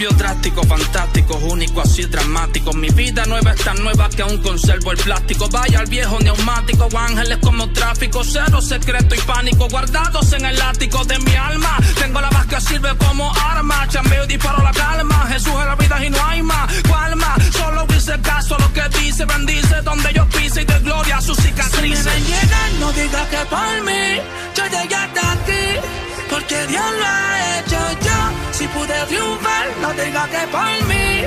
cambio 0.04 0.18
drástico, 0.18 0.62
fantástico, 0.64 1.36
único, 1.36 1.80
así 1.80 2.04
dramático. 2.04 2.72
Mi 2.74 2.88
vida 2.90 3.24
nueva 3.26 3.52
es 3.52 3.64
tan 3.64 3.82
nueva 3.82 4.08
que 4.08 4.22
aún 4.22 4.38
conservo 4.38 4.92
el 4.92 4.98
plástico. 4.98 5.48
Vaya 5.50 5.80
al 5.80 5.86
viejo 5.86 6.18
neumático, 6.20 6.88
ángeles 6.96 7.38
como 7.38 7.70
tráfico, 7.70 8.22
cero 8.22 8.60
secreto 8.60 9.14
y 9.14 9.18
pánico 9.18 9.68
guardados 9.68 10.32
en 10.32 10.44
el 10.44 10.60
ático 10.60 11.04
de 11.04 11.18
mi 11.20 11.34
alma. 11.34 11.78
Tengo 11.98 12.20
la 12.20 12.28
que 12.48 12.60
sirve 12.60 12.94
como 12.98 13.32
arma, 13.32 13.86
chambeo 13.88 14.24
y 14.24 14.26
disparo 14.28 14.62
la 14.62 14.72
calma. 14.72 15.26
Jesús 15.28 15.54
es 15.58 15.66
la 15.66 15.76
vida 15.76 16.04
y 16.04 16.10
no 16.10 16.24
hay 16.24 16.42
más. 16.42 16.72
¿Cuál 16.88 17.16
más? 17.16 17.42
Solo 17.52 17.86
hice 17.96 18.20
caso 18.20 18.56
a 18.56 18.58
lo 18.58 18.72
que 18.72 18.82
dice, 19.00 19.24
bendice 19.24 19.80
donde 19.82 20.12
yo 20.12 20.28
pise 20.28 20.62
y 20.62 20.64
de 20.64 20.78
gloria 20.80 21.16
a 21.18 21.22
sus 21.22 21.36
Si 21.38 21.44
cicatrices. 21.44 22.04
me 22.04 22.20
llegan, 22.20 22.80
no 22.80 22.92
diga 22.92 23.28
que 23.30 23.38
por 23.48 23.82
mí 23.84 24.20
yo 24.54 24.64
llegué 24.66 24.94
hasta 24.94 25.32
aquí, 25.32 25.80
porque 26.28 26.66
Dios 26.66 26.84
lo 26.98 27.06
ha 27.06 27.60
hecho 27.60 27.78
yo. 28.04 28.43
Si 28.56 28.68
pude 28.68 28.94
triunfar, 29.08 29.66
no 29.82 29.92
diga 29.94 30.28
que 30.28 30.46
por 30.46 30.88
mí, 30.88 31.24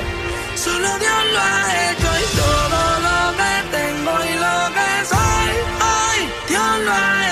solo 0.54 0.88
Dios 0.98 1.20
lo 1.34 1.40
ha 1.40 1.90
hecho 1.90 2.08
y 2.24 2.36
todo 2.40 2.80
lo 3.06 3.36
que 3.36 3.52
tengo 3.76 4.12
y 4.24 4.34
lo 4.44 4.56
que 4.76 4.90
soy. 5.12 5.50
Ay, 5.78 6.32
Dios 6.48 6.78
lo 6.86 7.27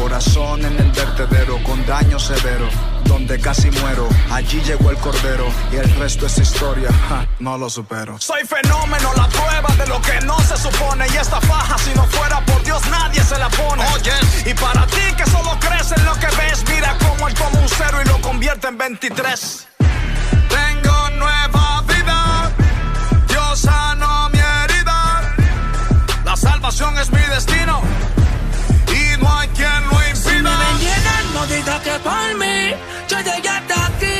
Corazón 0.00 0.64
en 0.64 0.78
el 0.78 0.90
vertedero 0.92 1.62
con 1.62 1.84
daño 1.84 2.18
severo. 2.18 2.66
Donde 3.04 3.38
casi 3.38 3.70
muero, 3.70 4.08
allí 4.30 4.60
llegó 4.62 4.90
el 4.90 4.96
cordero. 4.96 5.46
Y 5.70 5.76
el 5.76 5.94
resto 5.96 6.24
es 6.24 6.38
historia, 6.38 6.88
ja, 7.08 7.26
no 7.38 7.58
lo 7.58 7.68
supero. 7.68 8.18
Soy 8.18 8.42
fenómeno, 8.46 9.12
la 9.14 9.28
prueba 9.28 9.68
de 9.76 9.86
lo 9.88 10.00
que 10.00 10.18
no 10.24 10.38
se 10.40 10.56
supone. 10.56 11.06
Y 11.12 11.16
esta 11.16 11.38
faja, 11.42 11.76
si 11.76 11.92
no 11.94 12.04
fuera 12.06 12.40
por 12.46 12.62
Dios, 12.64 12.80
nadie 12.90 13.22
se 13.22 13.38
la 13.38 13.50
pone. 13.50 13.84
Oye, 13.94 14.12
y 14.46 14.54
para 14.54 14.86
ti 14.86 15.02
que 15.18 15.26
solo 15.26 15.58
crees 15.60 15.92
en 15.92 16.04
lo 16.06 16.14
que 16.14 16.28
ves, 16.28 16.64
mira 16.70 16.96
cómo 16.98 17.28
él 17.28 17.34
toma 17.34 17.60
un 17.60 17.68
cero 17.68 17.98
y 18.02 18.08
lo 18.08 18.20
convierte 18.22 18.68
en 18.68 18.78
23. 18.78 19.68
Tengo 20.48 21.10
nueva 21.10 21.84
vida, 21.86 22.50
Dios 23.28 23.60
sanó 23.60 24.30
mi 24.30 24.38
herida. 24.38 25.34
La 26.24 26.36
salvación 26.36 26.96
es 26.98 27.12
mi 27.12 27.20
destino 27.20 27.82
no 29.20 29.38
hay 29.38 29.48
quien 29.48 29.80
lo 29.90 29.98
Si 30.14 30.28
me 30.28 30.36
impida. 30.38 30.58
ven 30.58 30.78
llegar, 30.78 31.24
no 31.34 31.46
diga 31.46 31.82
que 31.82 31.98
por 32.08 32.34
mí 32.40 32.74
yo 33.08 33.18
llegué 33.18 33.48
hasta 33.48 33.86
aquí, 33.86 34.18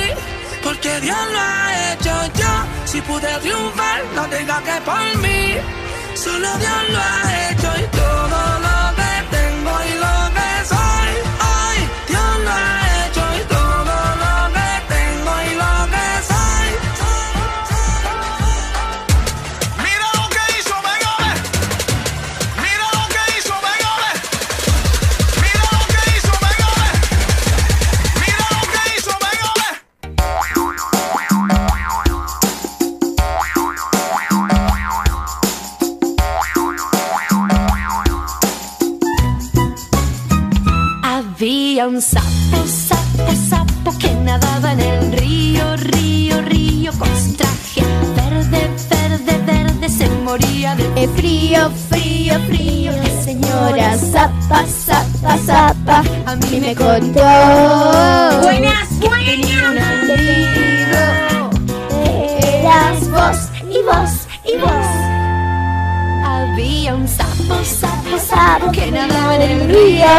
porque 0.62 1.00
Dios 1.00 1.18
lo 1.32 1.38
ha 1.38 1.92
hecho 1.92 2.14
yo. 2.40 2.52
Si 2.84 3.00
pude 3.02 3.32
triunfar, 3.40 4.00
no 4.14 4.26
diga 4.28 4.62
que 4.62 4.80
por 4.82 5.16
mí, 5.22 5.56
solo 6.14 6.48
Dios 6.58 6.82
lo 6.90 6.98
ha 6.98 7.50
hecho 7.50 7.68
y 7.82 7.99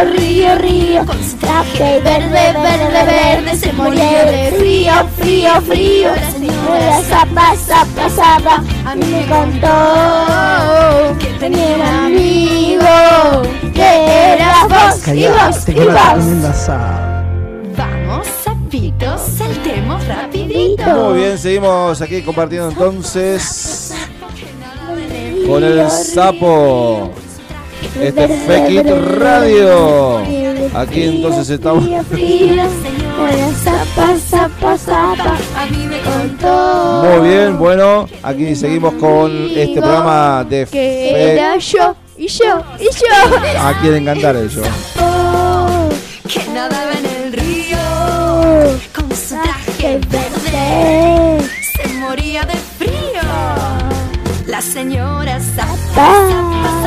Río, 0.04 0.56
río, 0.56 1.06
con 1.06 1.24
su 1.24 1.38
Traje 1.38 2.00
verde, 2.00 2.54
verde, 2.54 3.06
verde. 3.06 3.56
Se 3.56 3.72
moría 3.74 4.26
de 4.26 4.52
frío, 4.58 4.94
frío, 5.18 5.62
frío. 5.62 6.10
La 6.16 6.32
señora 6.32 7.02
Zapa, 7.04 7.56
Zapa, 7.56 8.10
Zapa 8.10 8.64
a 8.86 8.96
mí 8.96 9.06
me 9.06 9.26
contó. 9.28 11.20
Que 11.20 11.28
tenía 11.40 11.76
un 11.76 11.82
amigo. 11.82 13.42
Que 13.74 14.34
eras 14.34 14.68
vos 14.68 15.08
y 15.08 15.28
vos 15.28 15.70
y 15.70 15.74
vos. 15.74 16.68
Vamos, 17.78 18.28
sapitos, 18.44 19.22
saltemos 19.38 20.08
rapidito. 20.08 20.84
Muy 20.84 21.20
bien, 21.20 21.38
seguimos 21.38 22.02
aquí 22.02 22.24
compartiendo 22.24 22.70
entonces. 22.70 23.94
con 25.46 25.64
el 25.64 25.90
sapo. 25.92 27.12
Este 28.00 28.24
es 28.26 28.44
Fekit 28.44 28.88
Radio. 29.18 30.20
Aquí 30.74 31.04
entonces 31.04 31.50
estamos. 31.50 31.84
Muy 37.04 37.30
bien, 37.30 37.58
bueno, 37.58 38.08
aquí 38.24 38.56
seguimos 38.56 38.94
con 38.96 39.50
este 39.56 39.82
programa 39.82 40.46
de 40.48 40.66
Que 40.66 41.10
Fe. 41.14 41.34
era 41.34 41.58
yo, 41.58 41.96
y 42.18 42.28
yo, 42.28 42.64
y 42.80 42.84
yo. 42.86 43.38
Ah, 43.58 43.74
quieren 43.82 44.06
cantar 44.06 44.36
ellos. 44.36 44.66
Que 46.28 46.42
nadaba 46.54 46.92
en 46.94 47.06
el 47.26 47.34
río 47.34 47.78
con 48.96 49.10
su 49.16 49.36
traje 49.36 50.00
verde. 50.10 51.50
se 51.76 51.88
moría 52.00 52.44
de 52.44 52.56
frío. 52.78 53.22
La 54.48 54.62
señora 54.62 55.40
Zapa, 55.40 56.81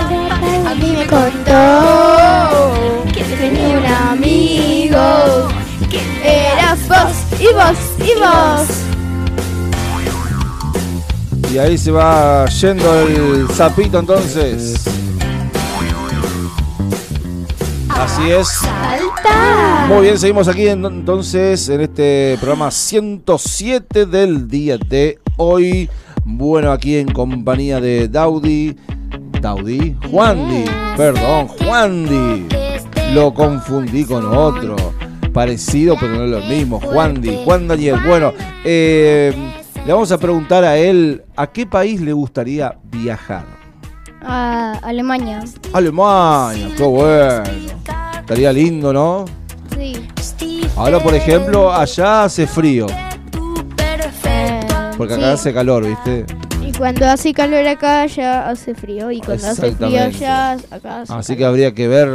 y 11.52 11.58
ahí 11.58 11.78
se 11.78 11.90
va 11.90 12.46
yendo 12.46 13.00
el 13.02 13.48
sapito 13.50 13.98
entonces. 13.98 14.84
Así 17.88 18.30
es. 18.30 18.48
Salta. 18.48 19.86
Muy 19.88 20.02
bien, 20.02 20.18
seguimos 20.18 20.48
aquí 20.48 20.66
en- 20.66 20.84
entonces 20.84 21.68
en 21.68 21.82
este 21.82 22.36
programa 22.40 22.70
107 22.70 24.06
del 24.06 24.48
día 24.48 24.78
de 24.78 25.18
hoy. 25.36 25.88
Bueno, 26.24 26.72
aquí 26.72 26.96
en 26.96 27.08
compañía 27.12 27.80
de 27.80 28.08
Daudi. 28.08 28.76
Daudi, 29.40 29.94
Juandi, 30.10 30.64
perdón, 30.96 31.48
Juandi. 31.48 32.46
Lo 33.12 33.32
confundí 33.34 34.04
con 34.04 34.24
otro. 34.26 34.74
Parecido, 35.34 35.96
pero 36.00 36.14
no 36.14 36.24
es 36.24 36.30
lo 36.30 36.40
mismo. 36.40 36.80
Juandi, 36.80 37.40
Juan 37.44 37.66
Daniel. 37.68 37.98
Bueno, 38.06 38.32
eh, 38.64 39.34
le 39.84 39.92
vamos 39.92 40.12
a 40.12 40.18
preguntar 40.18 40.64
a 40.64 40.78
él 40.78 41.22
a 41.34 41.48
qué 41.48 41.66
país 41.66 42.00
le 42.00 42.12
gustaría 42.12 42.78
viajar. 42.84 43.44
A 44.22 44.78
Alemania. 44.82 45.42
Alemania, 45.72 46.68
qué 46.76 46.84
bueno. 46.84 47.42
Estaría 48.20 48.52
lindo, 48.52 48.92
¿no? 48.92 49.24
Sí. 49.76 49.96
Ahora, 50.76 51.00
por 51.00 51.14
ejemplo, 51.14 51.72
allá 51.72 52.24
hace 52.24 52.46
frío, 52.46 52.86
porque 54.96 55.14
acá 55.14 55.32
hace 55.32 55.52
calor, 55.52 55.86
¿viste? 55.86 56.24
Y 56.62 56.72
cuando 56.72 57.06
hace 57.06 57.34
calor 57.34 57.66
acá 57.66 58.06
ya 58.06 58.48
hace 58.48 58.74
frío. 58.74 59.10
Y 59.10 59.20
cuando 59.20 59.46
hace 59.48 59.72
frío 59.72 60.00
allá 60.00 60.52
acá 60.70 61.02
hace 61.02 61.12
Así 61.12 61.36
que 61.36 61.44
habría 61.44 61.74
que 61.74 61.88
ver 61.88 62.08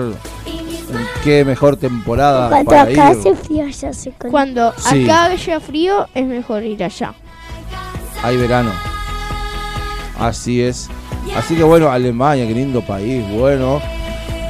qué 1.23 1.45
mejor 1.45 1.75
temporada 1.77 2.49
Cuando 2.49 2.69
para 2.69 2.81
acá 2.83 2.91
ir. 2.91 2.99
hace 2.99 3.35
frío, 3.35 3.67
ya 3.67 3.93
se 3.93 4.11
con... 4.11 4.31
Cuando 4.31 4.73
Sí. 4.77 5.03
acá 5.05 5.25
haya 5.25 5.59
frío 5.59 6.07
es 6.13 6.25
mejor 6.25 6.63
ir 6.63 6.83
allá. 6.83 7.13
Hay 8.23 8.37
verano. 8.37 8.71
Así 10.19 10.61
es. 10.61 10.89
Así 11.35 11.55
que 11.55 11.63
bueno, 11.63 11.89
Alemania, 11.89 12.47
qué 12.47 12.53
lindo 12.53 12.81
país, 12.81 13.23
bueno. 13.31 13.81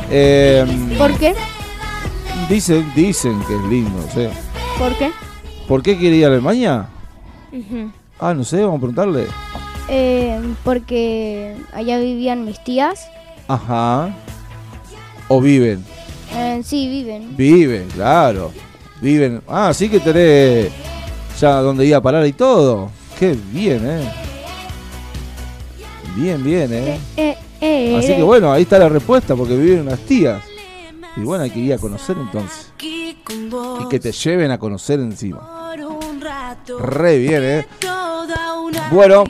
Eh, 0.10 0.66
¿Por 0.98 1.14
qué? 1.18 1.36
dicen, 2.50 2.90
dicen 2.96 3.40
que 3.48 3.56
es 3.56 3.62
lindo, 3.64 3.92
no 4.00 4.12
sé. 4.12 4.30
¿Por 4.78 4.96
qué? 4.98 5.12
¿Por 5.68 5.84
qué 5.84 5.98
quiere 5.98 6.16
ir 6.16 6.26
a 6.26 6.30
Alemania? 6.30 6.88
Ah, 8.20 8.34
no 8.34 8.44
sé, 8.44 8.62
vamos 8.62 8.78
a 8.78 8.80
preguntarle. 8.80 9.28
Eh, 9.88 10.40
porque 10.64 11.56
allá 11.74 11.98
vivían 12.00 12.46
mis 12.46 12.64
tías. 12.64 13.08
Ajá. 13.48 14.10
O 15.28 15.42
viven. 15.42 15.84
Eh, 16.40 16.62
sí, 16.64 16.88
viven. 16.88 17.36
Viven, 17.36 17.88
claro. 17.90 18.52
Viven. 19.02 19.42
Ah, 19.48 19.74
sí 19.74 19.90
que 19.90 20.00
tenés 20.00 20.72
ya 21.40 21.56
donde 21.62 21.86
ir 21.86 21.96
a 21.96 22.02
parar 22.02 22.26
y 22.26 22.34
todo. 22.34 22.90
Qué 23.18 23.38
bien, 23.52 23.82
eh. 23.86 24.12
Bien, 26.16 26.44
bien, 26.44 26.74
eh. 26.74 27.00
Eh, 27.16 27.38
eh, 27.62 27.96
Así 27.98 28.16
que 28.16 28.24
bueno, 28.24 28.52
ahí 28.52 28.64
está 28.64 28.80
la 28.80 28.90
respuesta, 28.90 29.36
porque 29.36 29.56
viven 29.56 29.82
unas 29.82 30.00
tías. 30.00 30.44
Y 31.16 31.22
bueno, 31.22 31.44
hay 31.44 31.50
que 31.50 31.60
ir 31.60 31.74
a 31.74 31.78
conocer 31.78 32.18
entonces. 32.20 32.72
Y 32.82 33.88
que 33.90 34.00
te 34.00 34.12
lleven 34.12 34.52
a 34.52 34.58
conocer 34.58 35.00
encima. 35.00 35.74
Re 36.80 37.18
bien, 37.18 37.44
eh. 37.44 37.66
Bueno, 38.92 39.24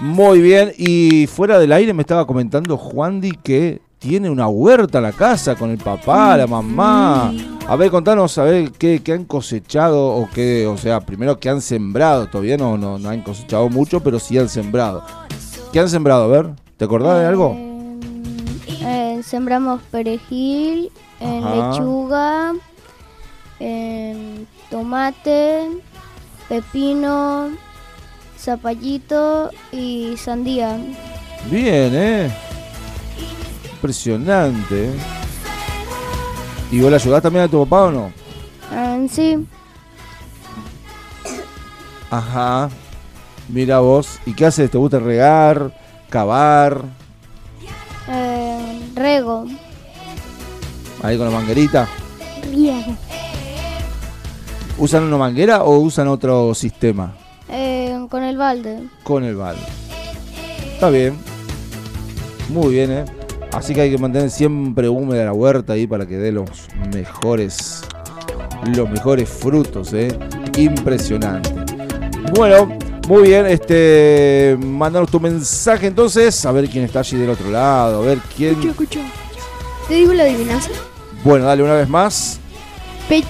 muy 0.00 0.40
bien. 0.40 0.72
Y 0.76 1.26
fuera 1.26 1.58
del 1.58 1.72
aire 1.72 1.94
me 1.94 2.02
estaba 2.02 2.26
comentando 2.26 2.76
Juandi 2.76 3.32
que 3.32 3.80
tiene 3.98 4.30
una 4.30 4.48
huerta 4.48 4.98
en 4.98 5.04
la 5.04 5.12
casa 5.12 5.54
con 5.54 5.70
el 5.70 5.78
papá, 5.78 6.36
la 6.36 6.46
mamá. 6.46 7.32
A 7.68 7.76
ver, 7.76 7.90
contanos, 7.90 8.36
a 8.38 8.44
ver 8.44 8.70
qué, 8.72 9.00
qué 9.02 9.12
han 9.12 9.24
cosechado 9.24 10.08
o 10.08 10.28
qué, 10.32 10.66
o 10.66 10.76
sea, 10.76 11.00
primero 11.00 11.38
qué 11.40 11.48
han 11.48 11.60
sembrado. 11.60 12.26
Todavía 12.28 12.56
no, 12.56 12.76
no, 12.78 12.98
no 12.98 13.08
han 13.08 13.22
cosechado 13.22 13.68
mucho, 13.68 14.00
pero 14.00 14.18
sí 14.18 14.38
han 14.38 14.48
sembrado. 14.48 15.04
¿Qué 15.72 15.80
han 15.80 15.88
sembrado? 15.88 16.24
A 16.24 16.28
ver, 16.28 16.50
¿te 16.76 16.84
acordás 16.84 17.18
de 17.18 17.26
algo? 17.26 17.56
Eh, 18.68 19.20
sembramos 19.24 19.82
perejil, 19.90 20.92
en 21.18 21.44
Ajá. 21.44 21.70
lechuga, 21.70 22.52
en 23.58 24.46
tomate, 24.70 25.68
pepino, 26.48 27.48
zapallito 28.38 29.50
y 29.72 30.16
sandía. 30.16 30.78
Bien, 31.50 31.90
¿eh? 31.94 32.30
Impresionante. 33.76 34.90
¿Y 36.70 36.80
vos 36.80 36.90
le 36.90 36.96
ayudás 36.96 37.22
también 37.22 37.44
a 37.44 37.48
tu 37.48 37.62
papá 37.64 37.84
o 37.84 37.90
no? 37.90 38.12
Eh, 38.72 39.06
sí, 39.10 39.46
Ajá. 42.10 42.70
Mira 43.48 43.80
vos. 43.80 44.18
¿Y 44.24 44.32
qué 44.32 44.46
haces? 44.46 44.70
¿Te 44.70 44.78
gusta 44.78 44.98
regar? 44.98 45.72
¿Cavar? 46.08 46.82
eh, 48.08 48.80
rego. 48.94 49.44
Ahí 51.02 51.18
con 51.18 51.26
la 51.30 51.38
manguerita. 51.38 51.86
Bien. 52.50 52.96
¿Usan 54.78 55.02
una 55.04 55.16
manguera 55.18 55.62
o 55.64 55.78
usan 55.78 56.08
otro 56.08 56.54
sistema? 56.54 57.14
Eh, 57.48 58.06
con 58.10 58.22
el 58.24 58.36
balde. 58.36 58.88
Con 59.02 59.24
el 59.24 59.36
balde. 59.36 59.62
Está 60.74 60.90
bien. 60.90 61.18
Muy 62.48 62.72
bien, 62.74 62.90
¿eh? 62.92 63.04
Así 63.52 63.74
que 63.74 63.80
hay 63.82 63.90
que 63.90 63.98
mantener 63.98 64.30
siempre 64.30 64.88
húmeda 64.88 65.24
la 65.24 65.32
huerta 65.32 65.72
ahí 65.74 65.86
para 65.86 66.06
que 66.06 66.16
dé 66.16 66.32
los 66.32 66.48
mejores 66.94 67.82
los 68.74 68.88
mejores 68.90 69.28
frutos, 69.28 69.92
¿eh? 69.92 70.08
Impresionante. 70.56 71.50
Bueno, 72.34 72.76
muy 73.08 73.28
bien, 73.28 73.46
este 73.46 74.56
mandanos 74.60 75.10
tu 75.10 75.20
mensaje 75.20 75.86
entonces, 75.86 76.44
a 76.44 76.52
ver 76.52 76.68
quién 76.68 76.84
está 76.84 77.00
allí 77.00 77.16
del 77.16 77.30
otro 77.30 77.50
lado, 77.50 78.02
a 78.02 78.06
ver 78.06 78.18
quién. 78.36 78.56
¿Te 79.88 79.94
digo 79.94 80.12
la 80.12 80.24
adivinanza? 80.24 80.70
Bueno, 81.22 81.44
dale 81.44 81.62
una 81.62 81.74
vez 81.74 81.88
más. 81.88 82.40
Pe- 83.08 83.22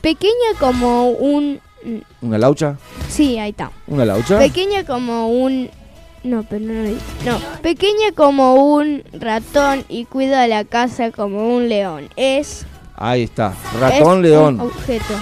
pequeña 0.00 0.32
como 0.58 1.10
un... 1.10 1.60
Una 2.20 2.38
laucha, 2.38 2.76
Sí, 3.08 3.38
ahí 3.38 3.50
está. 3.50 3.70
una 3.86 4.04
laucha. 4.04 4.38
Pequeña 4.38 4.84
como 4.84 5.28
un... 5.28 5.70
No, 6.24 6.44
pero 6.44 6.64
no 6.64 6.72
lo 6.72 6.84
dice. 6.84 7.00
No, 7.24 7.38
pequeña 7.62 8.12
como 8.14 8.54
un 8.54 9.02
ratón 9.12 9.84
y 9.88 10.04
cuida 10.04 10.46
la 10.46 10.64
casa 10.64 11.10
como 11.10 11.56
un 11.56 11.68
león. 11.68 12.08
Es... 12.16 12.64
Ahí 12.94 13.24
está. 13.24 13.54
Ratón, 13.80 14.24
es 14.24 14.30
león. 14.30 14.60
un 14.60 14.66
objeto. 14.68 15.14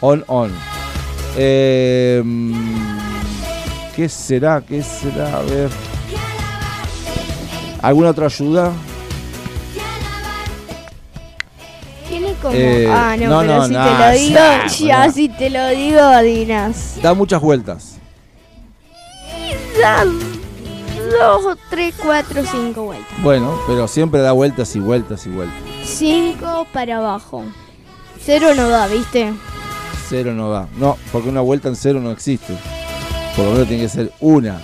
On, 0.00 0.24
on. 0.26 0.52
Eh, 1.36 2.22
¿Qué 3.94 4.08
será? 4.08 4.60
¿Qué 4.60 4.82
será? 4.82 5.38
A 5.38 5.42
ver. 5.42 5.70
¿Alguna 7.80 8.10
otra 8.10 8.26
ayuda? 8.26 8.72
Tiene 12.08 12.32
como... 12.42 12.54
Eh, 12.54 12.88
ah, 12.90 13.16
no, 13.16 13.28
no, 13.28 13.40
pero 13.40 13.58
no, 13.58 13.66
si 13.66 13.72
no, 13.72 13.84
te 13.84 13.90
lo 13.90 14.10
digo, 14.18 14.40
nah, 14.40 14.66
ya 14.66 15.12
si 15.12 15.28
te 15.28 15.50
lo 15.50 15.68
digo, 15.68 16.00
adivinas. 16.00 16.96
Da 17.00 17.14
muchas 17.14 17.40
vueltas. 17.40 17.98
Dos, 21.10 21.56
tres, 21.70 21.94
cuatro, 22.02 22.42
cinco 22.50 22.84
vueltas. 22.84 23.22
Bueno, 23.22 23.58
pero 23.66 23.88
siempre 23.88 24.20
da 24.20 24.32
vueltas 24.32 24.74
y 24.76 24.80
vueltas 24.80 25.26
y 25.26 25.30
vueltas. 25.30 25.56
Cinco 25.84 26.66
para 26.72 26.98
abajo. 26.98 27.44
Cero 28.20 28.48
no 28.54 28.68
da, 28.68 28.86
¿viste? 28.88 29.32
Cero 30.08 30.34
no 30.34 30.50
da. 30.50 30.68
No, 30.76 30.98
porque 31.12 31.28
una 31.28 31.40
vuelta 31.40 31.68
en 31.68 31.76
cero 31.76 32.00
no 32.00 32.10
existe. 32.10 32.54
Por 33.36 33.46
lo 33.46 33.52
menos 33.52 33.68
tiene 33.68 33.84
que 33.84 33.88
ser 33.88 34.12
una. 34.20 34.60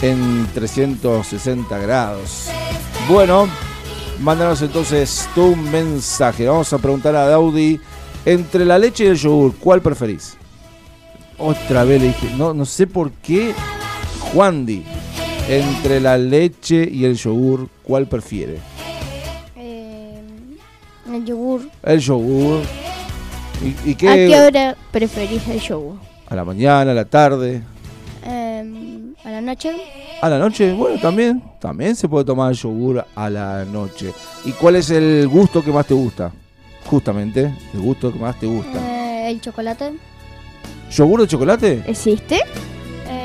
En 0.00 0.46
360 0.54 1.78
grados. 1.78 2.48
Bueno, 3.08 3.48
mándanos 4.20 4.62
entonces 4.62 5.28
tu 5.34 5.56
mensaje. 5.56 6.46
Vamos 6.48 6.72
a 6.72 6.78
preguntar 6.78 7.14
a 7.16 7.26
Daudi. 7.26 7.80
Entre 8.24 8.64
la 8.64 8.78
leche 8.78 9.04
y 9.04 9.06
el 9.08 9.16
yogur, 9.16 9.54
¿cuál 9.56 9.80
preferís? 9.80 10.36
Otra 11.38 11.84
vez 11.84 12.00
le 12.00 12.08
dije, 12.08 12.30
no, 12.36 12.52
no 12.52 12.66
sé 12.66 12.86
por 12.86 13.10
qué 13.12 13.54
Juandi. 14.32 14.84
Entre 15.48 16.00
la 16.00 16.16
leche 16.16 16.88
y 16.90 17.04
el 17.04 17.16
yogur, 17.16 17.68
¿cuál 17.82 18.06
prefiere? 18.06 18.58
Eh, 19.56 20.20
el 21.12 21.24
yogur. 21.24 21.62
El 21.82 21.98
yogur. 21.98 22.62
¿Y, 23.64 23.90
y 23.90 23.94
qué? 23.96 24.08
¿A 24.08 24.14
qué 24.14 24.40
hora 24.40 24.76
preferís 24.92 25.46
el 25.48 25.60
yogur? 25.60 25.96
¿A 26.28 26.36
la 26.36 26.44
mañana, 26.44 26.92
a 26.92 26.94
la 26.94 27.04
tarde? 27.04 27.62
Eh, 28.24 29.12
¿A 29.24 29.30
la 29.30 29.40
noche? 29.40 29.72
¿A 30.22 30.28
la 30.28 30.38
noche? 30.38 30.72
Bueno, 30.72 31.00
también. 31.00 31.42
También 31.60 31.96
se 31.96 32.08
puede 32.08 32.24
tomar 32.24 32.52
el 32.52 32.56
yogur 32.56 33.04
a 33.14 33.30
la 33.30 33.64
noche. 33.64 34.12
¿Y 34.44 34.52
cuál 34.52 34.76
es 34.76 34.90
el 34.90 35.26
gusto 35.26 35.64
que 35.64 35.72
más 35.72 35.86
te 35.86 35.94
gusta? 35.94 36.30
Justamente, 36.86 37.52
el 37.74 37.80
gusto 37.80 38.12
que 38.12 38.18
más 38.20 38.38
te 38.38 38.46
gusta. 38.46 38.78
Eh, 38.78 39.30
¿El 39.30 39.40
chocolate? 39.40 39.94
¿Yogur 40.92 41.22
de 41.22 41.26
chocolate? 41.26 41.82
¿Existe? 41.86 42.40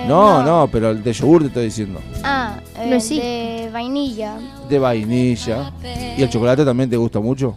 No, 0.07 0.43
no, 0.43 0.67
pero 0.71 0.91
el 0.91 1.03
de 1.03 1.13
yogur 1.13 1.41
te 1.41 1.47
estoy 1.47 1.65
diciendo. 1.65 1.99
Ah, 2.23 2.57
eh, 2.77 2.87
No 2.89 2.95
existe. 2.95 3.25
de 3.25 3.69
vainilla. 3.71 4.37
De 4.69 4.79
vainilla. 4.79 5.71
¿Y 6.17 6.21
el 6.23 6.29
chocolate 6.29 6.63
también 6.65 6.89
te 6.89 6.97
gusta 6.97 7.19
mucho? 7.19 7.55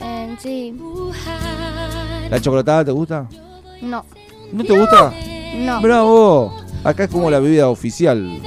Eh, 0.00 0.36
sí. 0.40 0.74
¿La 2.30 2.40
chocolatada 2.40 2.84
te 2.84 2.90
gusta? 2.92 3.26
No. 3.82 4.04
¿No 4.52 4.64
te 4.64 4.78
gusta? 4.78 5.12
No. 5.56 5.80
Bravo. 5.80 6.54
Acá 6.84 7.04
es 7.04 7.10
como 7.10 7.30
la 7.30 7.38
bebida 7.40 7.68
oficial. 7.68 8.40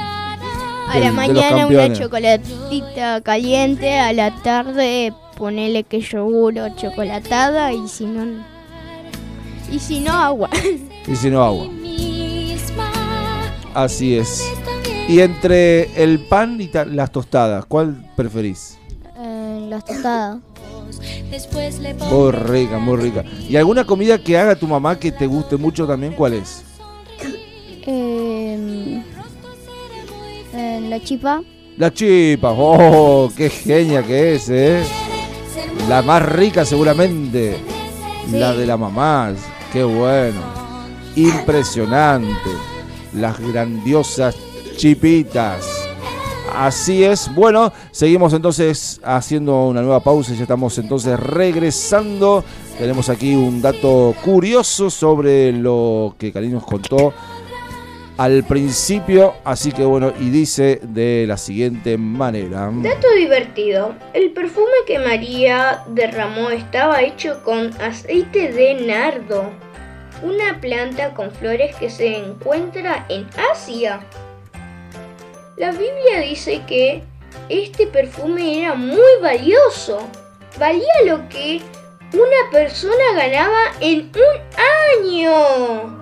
A 0.89 0.93
del- 0.95 0.99
la 0.99 0.99
de 0.99 1.05
los 1.05 1.13
mañana 1.15 1.55
una 1.55 1.57
campeones. 1.59 1.99
chocolatita 1.99 3.21
caliente, 3.21 3.97
a 3.99 4.13
la 4.13 4.35
tarde 4.41 5.13
ponele 5.37 5.83
que 5.83 6.01
yogur 6.01 6.57
o 6.59 6.75
chocolatada 6.75 7.71
y 7.73 7.87
si 7.87 8.05
no 8.05 8.25
y 9.71 9.79
si 9.79 10.01
no 10.01 10.11
agua. 10.11 10.49
Y 11.07 11.15
si 11.15 11.29
no, 11.29 11.41
agua. 11.43 11.67
Así 13.73 14.17
es. 14.17 14.43
Y 15.07 15.19
entre 15.19 15.89
el 16.01 16.19
pan 16.19 16.59
y 16.61 16.69
las 16.91 17.11
tostadas, 17.11 17.65
¿cuál 17.65 18.09
preferís? 18.15 18.77
Eh, 19.17 19.65
las 19.69 19.83
tostadas. 19.85 20.39
Muy 22.09 22.31
rica, 22.31 22.77
muy 22.77 22.97
rica. 22.97 23.23
¿Y 23.47 23.55
alguna 23.55 23.85
comida 23.85 24.17
que 24.21 24.37
haga 24.37 24.55
tu 24.55 24.67
mamá 24.67 24.99
que 24.99 25.11
te 25.11 25.25
guste 25.25 25.57
mucho 25.57 25.87
también, 25.87 26.13
cuál 26.13 26.33
es? 26.33 26.63
Eh, 27.87 29.01
eh, 30.53 30.87
la 30.89 30.99
chipa. 31.01 31.41
La 31.77 31.93
chipa. 31.93 32.51
¡Oh, 32.51 33.31
qué 33.35 33.49
genia 33.49 34.03
que 34.03 34.35
es, 34.35 34.49
eh! 34.49 34.83
La 35.87 36.01
más 36.01 36.21
rica 36.23 36.65
seguramente. 36.65 37.57
La 38.31 38.53
de 38.53 38.65
la 38.65 38.77
mamá. 38.77 39.33
Qué 39.73 39.83
bueno. 39.83 40.41
Impresionante. 41.15 42.70
Las 43.13 43.39
grandiosas 43.39 44.35
chipitas. 44.77 45.89
Así 46.53 47.03
es. 47.03 47.33
Bueno, 47.33 47.71
seguimos 47.91 48.33
entonces 48.33 48.99
haciendo 49.03 49.67
una 49.67 49.81
nueva 49.81 50.01
pausa. 50.01 50.33
Ya 50.33 50.43
estamos 50.43 50.77
entonces 50.77 51.19
regresando. 51.19 52.43
Tenemos 52.77 53.09
aquí 53.09 53.35
un 53.35 53.61
dato 53.61 54.13
curioso 54.23 54.89
sobre 54.89 55.51
lo 55.51 56.15
que 56.17 56.31
Cari 56.31 56.49
nos 56.49 56.65
contó 56.65 57.13
al 58.17 58.43
principio. 58.43 59.33
Así 59.43 59.71
que 59.71 59.85
bueno, 59.85 60.13
y 60.19 60.29
dice 60.29 60.79
de 60.83 61.25
la 61.27 61.37
siguiente 61.37 61.97
manera. 61.97 62.69
Dato 62.73 63.07
divertido. 63.17 63.95
El 64.13 64.31
perfume 64.31 64.71
que 64.85 64.99
María 64.99 65.83
derramó 65.87 66.49
estaba 66.49 67.01
hecho 67.01 67.41
con 67.43 67.71
aceite 67.81 68.51
de 68.51 68.85
nardo, 68.85 69.51
una 70.21 70.59
planta 70.59 71.13
con 71.13 71.31
flores 71.31 71.75
que 71.75 71.89
se 71.89 72.17
encuentra 72.17 73.05
en 73.09 73.27
Asia. 73.51 74.01
La 75.57 75.71
Biblia 75.71 76.21
dice 76.21 76.63
que 76.67 77.03
este 77.49 77.87
perfume 77.87 78.61
era 78.61 78.75
muy 78.75 79.19
valioso. 79.21 80.07
Valía 80.57 80.93
lo 81.05 81.27
que 81.29 81.61
una 82.13 82.51
persona 82.51 83.13
ganaba 83.15 83.73
en 83.79 84.11
un 84.15 84.41
año. 84.99 86.01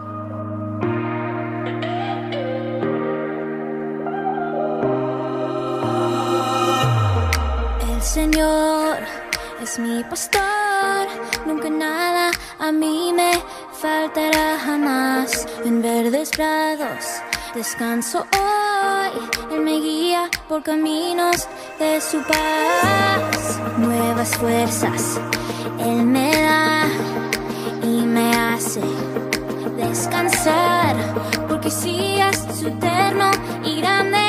El 7.94 8.02
Señor 8.02 8.98
es 9.62 9.78
mi 9.78 10.04
pastor, 10.04 11.08
nunca 11.50 11.70
nada 11.70 12.30
a 12.60 12.72
mí 12.72 13.12
me 13.12 13.32
faltará 13.82 14.58
jamás. 14.66 15.48
En 15.66 15.82
verdes 15.82 16.30
prados 16.30 17.06
descanso 17.56 18.26
hoy, 18.38 19.12
Él 19.52 19.62
me 19.62 19.80
guía 19.80 20.30
por 20.48 20.62
caminos 20.62 21.48
de 21.80 22.00
su 22.00 22.20
paz. 22.22 23.60
Nuevas 23.78 24.30
fuerzas 24.38 25.20
Él 25.80 26.06
me 26.06 26.32
da 26.32 26.88
y 27.82 28.06
me 28.16 28.28
hace 28.36 28.82
descansar, 29.76 30.96
porque 31.48 31.72
si 31.72 32.20
es 32.20 32.38
su 32.60 32.68
eterno 32.68 33.32
y 33.66 33.82
grande 33.82 34.29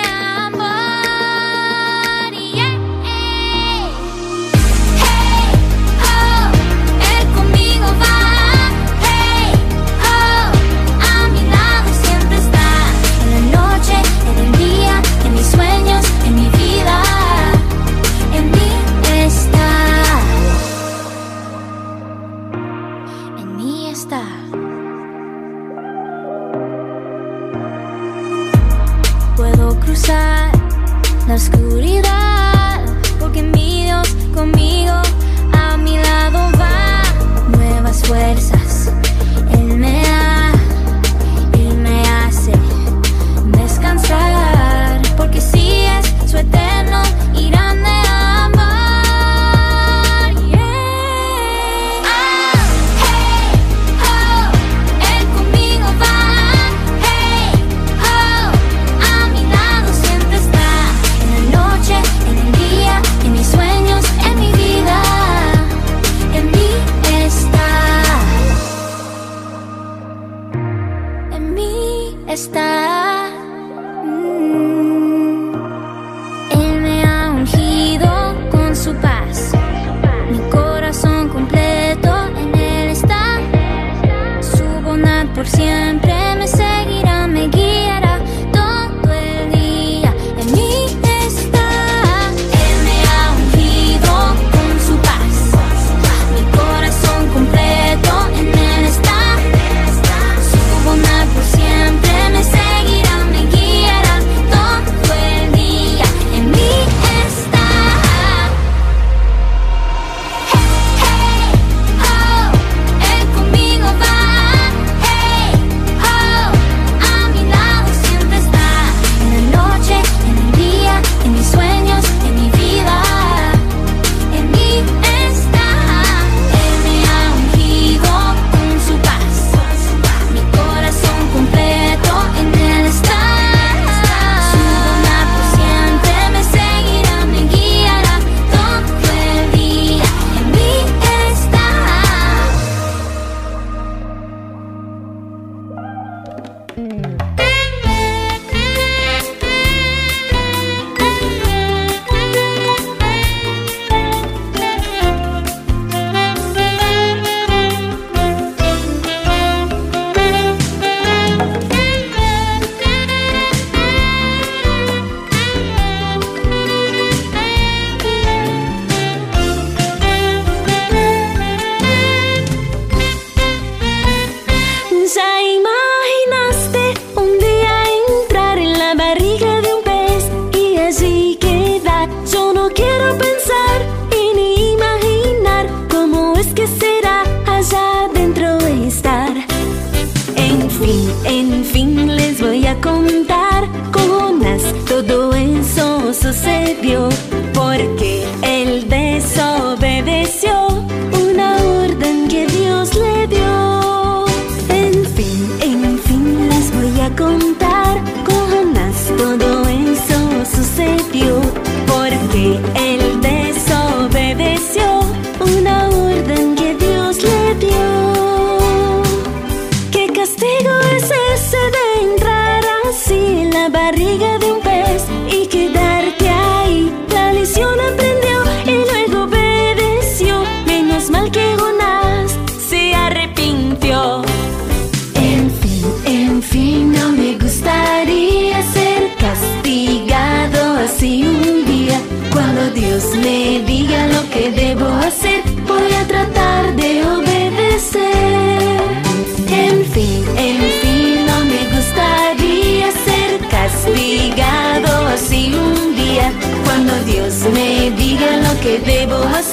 lo 258.37 258.61
que 258.61 258.79
debo 258.79 259.17
hacer, 259.25 259.50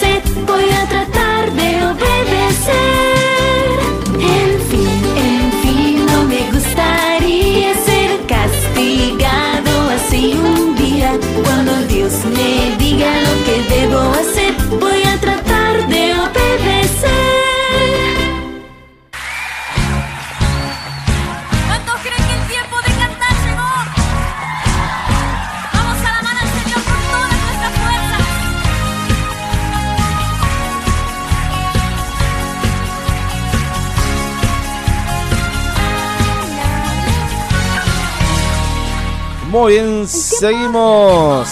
seguimos. 40.40 41.48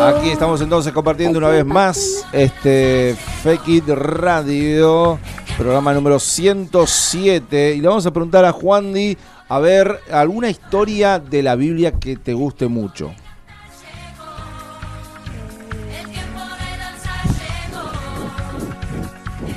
Aquí 0.00 0.30
estamos 0.30 0.60
entonces 0.60 0.92
compartiendo 0.92 1.38
una 1.38 1.48
vez 1.48 1.64
más 1.64 2.24
este 2.32 3.16
Fake 3.42 3.68
It 3.68 3.88
Radio, 3.88 5.18
programa 5.56 5.92
número 5.92 6.20
107. 6.20 7.74
Y 7.74 7.80
le 7.80 7.88
vamos 7.88 8.06
a 8.06 8.12
preguntar 8.12 8.44
a 8.44 8.52
Juan 8.52 8.92
Di, 8.92 9.18
a 9.48 9.58
ver, 9.58 10.00
alguna 10.12 10.48
historia 10.48 11.18
de 11.18 11.42
la 11.42 11.56
Biblia 11.56 11.92
que 11.92 12.16
te 12.16 12.34
guste 12.34 12.68
mucho. 12.68 13.12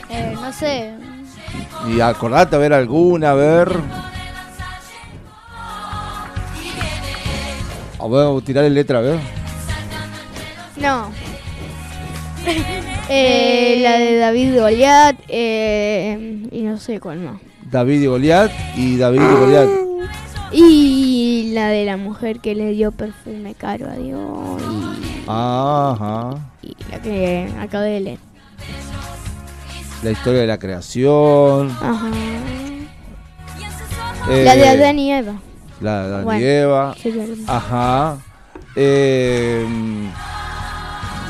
Eh, 0.09 0.33
no 0.33 0.51
sé. 0.51 0.95
Y 1.87 2.01
acordate 2.01 2.55
a 2.55 2.59
ver 2.59 2.73
alguna, 2.73 3.31
a 3.31 3.35
ver. 3.35 4.08
A 7.99 8.07
ver, 8.07 8.41
tirarle 8.43 8.69
letra, 8.69 8.99
a 8.99 9.01
ver. 9.01 9.19
No. 10.77 11.11
Eh, 13.11 13.79
la 13.81 13.97
de 13.97 14.17
David 14.17 14.53
y 14.53 14.57
Goliat 14.59 15.15
eh, 15.29 16.45
y 16.51 16.61
no 16.61 16.77
sé 16.77 16.99
cuál 16.99 17.19
más. 17.21 17.41
David 17.71 18.01
y 18.01 18.05
Goliat 18.05 18.51
y 18.75 18.97
David 18.97 19.19
y 19.19 19.35
Goliat. 19.35 19.69
Y 20.51 21.51
la 21.53 21.69
de 21.69 21.85
la 21.85 21.97
mujer 21.97 22.39
que 22.39 22.53
le 22.53 22.69
dio 22.71 22.91
perfume 22.91 23.55
caro 23.55 23.87
a 23.89 23.95
Dios 23.95 24.61
Ajá. 25.27 26.37
y, 26.61 26.67
y 26.67 26.91
la 26.91 27.01
que 27.01 27.49
acabé 27.59 27.89
de 27.89 27.99
leer. 27.99 28.19
La 30.03 30.11
historia 30.11 30.41
de 30.41 30.47
la 30.47 30.59
creación. 30.59 31.69
Ajá. 31.81 32.11
eh, 34.29 34.43
la 34.43 34.55
de 34.55 34.67
Adán 34.69 34.99
y 34.99 35.11
Eva. 35.13 35.33
La 35.81 36.07
de 36.07 36.21
y 36.21 36.23
Bueno, 36.25 36.45
Eva. 36.45 36.95
Ajá. 37.47 38.17
Eh, 38.75 39.65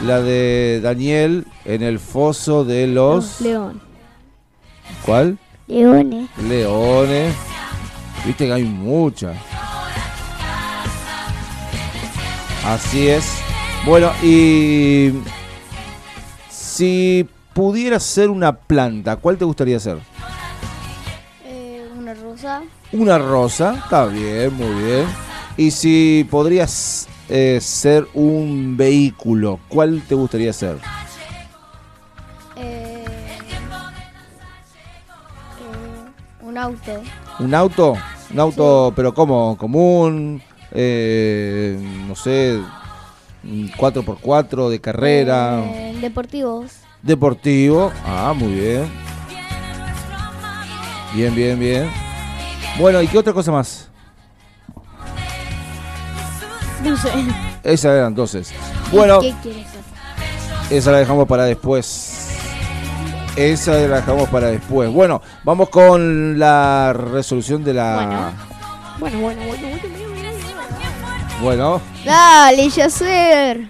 la 0.03 0.21
de 0.21 0.79
Daniel 0.81 1.45
en 1.65 1.83
el 1.83 1.99
foso 1.99 2.63
de 2.63 2.87
los. 2.87 3.41
León. 3.41 3.81
¿Cuál? 5.05 5.37
Leones. 5.67 6.29
Leones. 6.37 7.35
Viste 8.25 8.47
que 8.47 8.53
hay 8.53 8.63
muchas. 8.63 9.37
Así 12.65 13.07
es. 13.07 13.39
Bueno, 13.85 14.11
y 14.21 15.11
si 16.49 17.27
pudieras 17.53 18.03
ser 18.03 18.29
una 18.29 18.53
planta, 18.53 19.15
¿cuál 19.15 19.37
te 19.37 19.45
gustaría 19.45 19.79
ser? 19.79 19.97
Eh, 21.45 21.87
una 21.97 22.13
rosa. 22.13 22.61
Una 22.91 23.19
rosa, 23.19 23.75
está 23.83 24.05
bien, 24.07 24.51
muy 24.55 24.83
bien. 24.83 25.05
Y 25.57 25.69
si 25.69 26.27
podrías 26.29 27.07
eh, 27.29 27.59
ser 27.61 28.07
un 28.15 28.75
vehículo, 28.77 29.59
¿cuál 29.67 30.01
te 30.07 30.15
gustaría 30.15 30.51
ser? 30.53 30.77
Eh, 32.55 33.05
eh, 33.05 33.59
un 36.41 36.57
auto. 36.57 37.01
¿Un 37.39 37.53
auto? 37.53 37.97
Un 38.31 38.39
auto, 38.39 38.93
pero 38.95 39.13
¿cómo? 39.13 39.55
¿Común? 39.57 40.41
Eh, 40.71 41.77
no 42.07 42.15
sé, 42.15 42.59
un 43.43 43.71
4x4 43.71 44.69
de 44.69 44.81
carrera. 44.81 45.59
Eh, 45.63 45.97
deportivos. 46.01 46.71
Deportivo. 47.03 47.91
Ah, 48.03 48.33
muy 48.35 48.53
bien. 48.53 48.91
Bien, 51.13 51.35
bien, 51.35 51.59
bien. 51.59 52.08
Bueno, 52.77 53.01
¿y 53.01 53.07
qué 53.07 53.17
otra 53.17 53.33
cosa 53.33 53.51
más? 53.51 53.87
No 56.83 56.95
sé. 56.97 57.09
Esa 57.63 57.93
era 57.95 58.07
entonces. 58.07 58.53
Bueno, 58.91 59.19
¿Qué 59.19 59.33
quieres 59.41 59.65
ser? 59.67 60.77
esa 60.77 60.91
la 60.91 60.99
dejamos 60.99 61.27
para 61.27 61.43
después. 61.45 62.15
Esa 63.35 63.71
la 63.71 63.97
dejamos 63.97 64.29
para 64.29 64.47
después. 64.47 64.91
Bueno, 64.91 65.21
vamos 65.43 65.69
con 65.69 66.39
la 66.39 66.93
resolución 66.93 67.63
de 67.63 67.73
la... 67.73 68.33
Bueno, 68.99 69.19
bueno, 69.19 69.41
bueno, 69.45 69.67
bueno. 69.67 69.77
bueno. 69.81 70.29
Bueno, 71.41 71.81
Dale, 72.03 72.69
Yacer. 72.69 73.69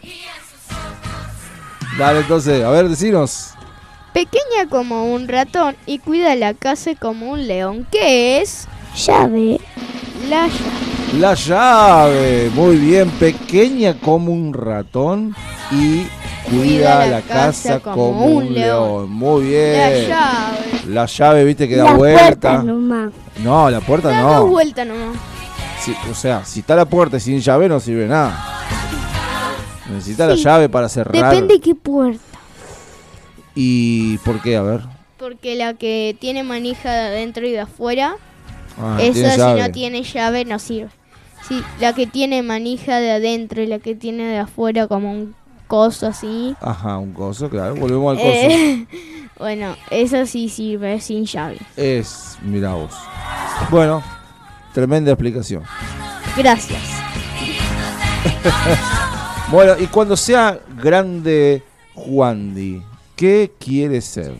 dale 1.99 2.19
entonces, 2.21 2.63
a 2.63 2.69
ver, 2.71 2.89
decinos. 2.89 3.51
Pequeña 4.11 4.67
como 4.71 5.05
un 5.13 5.27
ratón 5.27 5.75
y 5.85 5.99
cuida 5.99 6.33
la 6.35 6.55
casa 6.55 6.95
como 6.99 7.29
un 7.29 7.47
león. 7.47 7.87
¿Qué 7.91 8.41
es? 8.41 8.67
Llave. 8.95 9.59
La 10.29 10.47
llave. 10.47 11.19
La 11.19 11.33
llave, 11.33 12.51
muy 12.53 12.75
bien, 12.77 13.09
pequeña 13.11 13.95
como 13.95 14.31
un 14.31 14.53
ratón 14.53 15.35
y 15.71 16.05
cuida 16.49 17.07
la 17.07 17.21
casa 17.21 17.79
como 17.79 18.25
un 18.25 18.53
león. 18.53 19.09
Muy 19.09 19.43
La 19.45 19.89
bien. 19.89 20.07
llave. 20.07 20.57
La 20.87 21.05
llave, 21.07 21.43
viste, 21.45 21.67
que 21.67 21.75
da 21.77 21.85
Las 21.85 21.97
vuelta. 21.97 22.61
nomás. 22.63 23.11
No, 23.43 23.69
la 23.71 23.79
puerta 23.81 24.09
Da 24.09 24.21
no. 24.21 24.33
dos 24.41 24.49
vueltas 24.49 24.85
nomás. 24.85 25.15
Sí, 25.79 25.95
o 26.11 26.13
sea, 26.13 26.43
si 26.45 26.59
está 26.59 26.75
la 26.75 26.85
puerta 26.85 27.17
y 27.17 27.19
sin 27.21 27.39
llave 27.39 27.67
no 27.67 27.79
sirve 27.79 28.05
nada. 28.07 28.45
Necesita 29.89 30.27
la 30.27 30.35
llave 30.35 30.69
para 30.69 30.87
cerrar. 30.89 31.13
Depende 31.33 31.59
qué 31.59 31.73
puerta. 31.73 32.19
¿Y 33.55 34.17
por 34.19 34.41
qué? 34.41 34.57
A 34.57 34.61
ver. 34.61 34.81
Porque 35.17 35.55
la 35.55 35.73
que 35.73 36.15
tiene 36.19 36.43
manija 36.43 36.91
de 36.91 36.99
adentro 37.07 37.47
y 37.47 37.51
de 37.51 37.61
afuera, 37.61 38.15
Ah, 38.79 38.97
tiene 38.99 39.19
esa 39.19 39.31
si 39.31 39.37
llave. 39.37 39.61
no 39.61 39.71
tiene 39.71 40.03
llave 40.03 40.45
no 40.45 40.59
sirve. 40.59 40.89
Sí, 41.47 41.61
la 41.79 41.93
que 41.93 42.07
tiene 42.07 42.41
manija 42.43 42.97
de 42.99 43.11
adentro 43.11 43.61
y 43.61 43.67
la 43.67 43.79
que 43.79 43.95
tiene 43.95 44.25
de 44.25 44.37
afuera 44.39 44.87
como 44.87 45.11
un 45.11 45.35
coso 45.67 46.07
así. 46.07 46.55
Ajá, 46.61 46.97
un 46.97 47.13
coso, 47.13 47.49
claro. 47.49 47.75
Volvemos 47.75 48.11
al 48.11 48.17
coso. 48.17 48.29
eh, 48.31 48.87
bueno, 49.39 49.75
esa 49.89 50.25
sí 50.25 50.49
sirve 50.49 50.99
sin 51.01 51.25
llave. 51.25 51.57
Es, 51.77 52.37
mira 52.41 52.73
vos. 52.73 52.93
Bueno, 53.69 54.03
Tremenda 54.73 55.11
explicación. 55.11 55.63
Gracias. 56.37 56.81
Bueno, 59.51 59.73
y 59.79 59.87
cuando 59.87 60.15
sea 60.15 60.59
grande 60.77 61.63
Juandi, 61.95 62.83
¿qué 63.15 63.51
quiere 63.59 63.99
ser? 63.99 64.35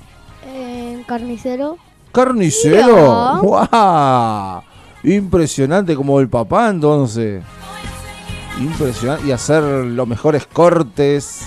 Eh, 0.46 1.04
carnicero. 1.08 1.78
¿Carnicero? 2.12 3.40
¡Guau! 3.42 4.62
Impresionante 5.04 5.96
como 5.96 6.20
el 6.20 6.28
papá 6.28 6.70
entonces. 6.70 7.44
Impresionante. 8.60 9.28
Y 9.28 9.32
hacer 9.32 9.64
los 9.64 10.08
mejores 10.08 10.46
cortes 10.46 11.42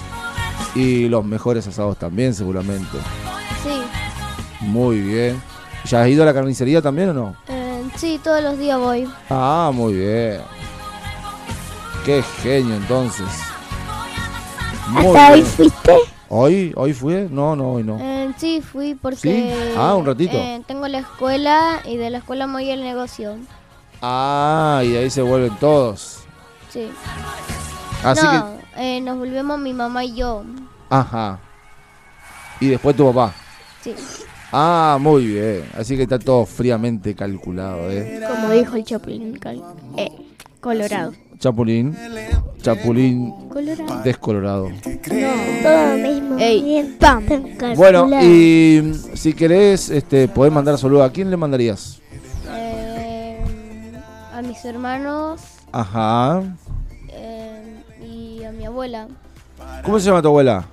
y 0.74 1.08
los 1.08 1.24
mejores 1.24 1.66
asados 1.66 1.98
también 1.98 2.34
seguramente. 2.34 2.98
Sí. 3.62 3.82
Muy 4.60 5.00
bien. 5.00 5.42
¿Ya 5.84 6.02
has 6.02 6.08
ido 6.08 6.22
a 6.22 6.26
la 6.26 6.34
carnicería 6.34 6.80
también 6.80 7.10
o 7.10 7.12
no? 7.12 7.36
Eh, 7.48 7.82
sí, 7.96 8.20
todos 8.22 8.42
los 8.42 8.58
días 8.58 8.78
voy. 8.78 9.08
Ah, 9.28 9.70
muy 9.74 9.94
bien. 9.94 10.40
Qué 12.04 12.22
genio 12.42 12.76
entonces. 12.76 13.26
Muy 14.88 15.06
¿Hasta 15.06 15.32
hoy 15.32 15.42
fuiste? 15.42 15.96
¿Hoy? 16.34 16.72
¿Hoy 16.76 16.94
fue? 16.94 17.28
No, 17.30 17.54
no, 17.54 17.72
hoy 17.74 17.84
no. 17.84 17.98
Eh, 18.00 18.32
sí, 18.38 18.62
fui 18.62 18.94
porque... 18.94 19.16
¿Sí? 19.18 19.74
Ah, 19.76 19.94
un 19.94 20.06
ratito. 20.06 20.34
eh, 20.34 20.62
tengo 20.66 20.88
la 20.88 21.00
escuela 21.00 21.80
y 21.84 21.98
de 21.98 22.08
la 22.08 22.18
escuela 22.18 22.46
me 22.46 22.54
voy 22.54 22.70
al 22.70 22.82
negocio. 22.82 23.36
Ah, 24.00 24.80
y 24.82 24.96
ahí 24.96 25.10
se 25.10 25.20
vuelven 25.20 25.54
todos. 25.58 26.24
Sí. 26.70 26.88
Así 28.02 28.24
no, 28.24 28.56
eh, 28.78 29.00
nos 29.02 29.18
volvemos 29.18 29.58
mi 29.58 29.74
mamá 29.74 30.04
y 30.06 30.14
yo. 30.14 30.42
que. 30.42 30.68
Ajá. 30.88 31.38
Y 32.60 32.68
después 32.68 32.96
tu 32.96 33.12
papá. 33.12 33.34
Sí. 33.82 33.94
Ah, 34.52 34.96
muy 35.00 35.26
bien. 35.26 35.68
Así 35.76 35.96
que 35.96 36.04
está 36.04 36.18
todo 36.18 36.46
fríamente 36.46 37.14
calculado, 37.14 37.90
¿eh? 37.90 38.22
Como 38.26 38.50
dijo 38.52 38.76
el 38.76 38.84
Chapulín 38.84 39.36
Cal- 39.36 39.62
eh, 39.98 40.10
Colorado. 40.60 41.12
Chapulín. 41.42 41.96
Chapulín 42.62 43.32
Colorado. 43.48 44.02
descolorado. 44.04 44.68
Todo 45.62 45.96
mismo. 45.98 46.38
Ey, 46.38 46.62
bien 46.62 46.96
pam. 47.00 47.26
tan 47.26 47.74
Bueno, 47.74 48.08
y 48.22 48.80
mm, 48.80 48.94
si 49.16 49.32
querés, 49.34 49.90
este, 49.90 50.28
podés 50.28 50.52
mandar 50.52 50.78
saludos. 50.78 51.10
¿A 51.10 51.12
quién 51.12 51.28
le 51.30 51.36
mandarías? 51.36 52.00
Eh, 52.48 53.40
a 54.32 54.40
mis 54.42 54.64
hermanos 54.64 55.40
Ajá. 55.72 56.42
eh, 57.08 57.74
y 58.00 58.44
a 58.44 58.52
mi 58.52 58.64
abuela. 58.64 59.08
¿Cómo 59.84 59.98
se 59.98 60.06
llama 60.06 60.22
tu 60.22 60.28
abuela? 60.28 60.64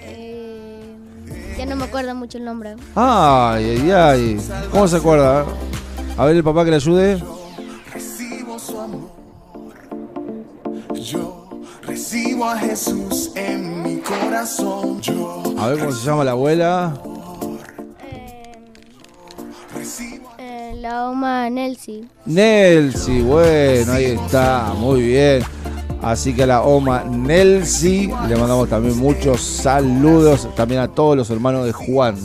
Eh, 0.00 0.80
ya 1.58 1.66
no 1.66 1.76
me 1.76 1.84
acuerdo 1.84 2.14
mucho 2.14 2.38
el 2.38 2.46
nombre. 2.46 2.76
Ay, 2.94 3.78
ay, 3.78 3.90
ay. 3.90 4.40
¿Cómo 4.70 4.88
se 4.88 4.96
acuerda? 4.96 5.44
A 6.16 6.24
ver 6.24 6.34
el 6.36 6.42
papá 6.42 6.64
que 6.64 6.70
le 6.70 6.76
ayude. 6.76 7.22
Yo 11.02 11.48
recibo 11.82 12.44
a 12.44 12.56
Jesús 12.58 13.32
en 13.34 13.82
mi 13.82 13.96
corazón. 13.98 15.00
Yo 15.00 15.42
A 15.58 15.68
ver 15.68 15.80
cómo 15.80 15.90
se 15.90 16.06
llama 16.06 16.22
la 16.22 16.30
abuela. 16.30 16.94
Eh, 20.38 20.74
la 20.76 21.08
oma 21.08 21.50
Nelsi. 21.50 22.08
Nelsi, 22.24 23.20
bueno, 23.22 23.94
ahí 23.94 24.04
está, 24.04 24.74
muy 24.78 25.02
bien. 25.02 25.42
Así 26.02 26.34
que 26.34 26.44
a 26.44 26.46
la 26.46 26.62
Oma 26.62 27.04
Nelsi 27.04 28.08
le 28.28 28.36
mandamos 28.36 28.68
también 28.68 28.96
muchos 28.98 29.40
saludos, 29.40 30.48
también 30.54 30.80
a 30.80 30.88
todos 30.88 31.16
los 31.16 31.30
hermanos 31.30 31.64
de 31.66 31.72
Juan. 31.72 32.16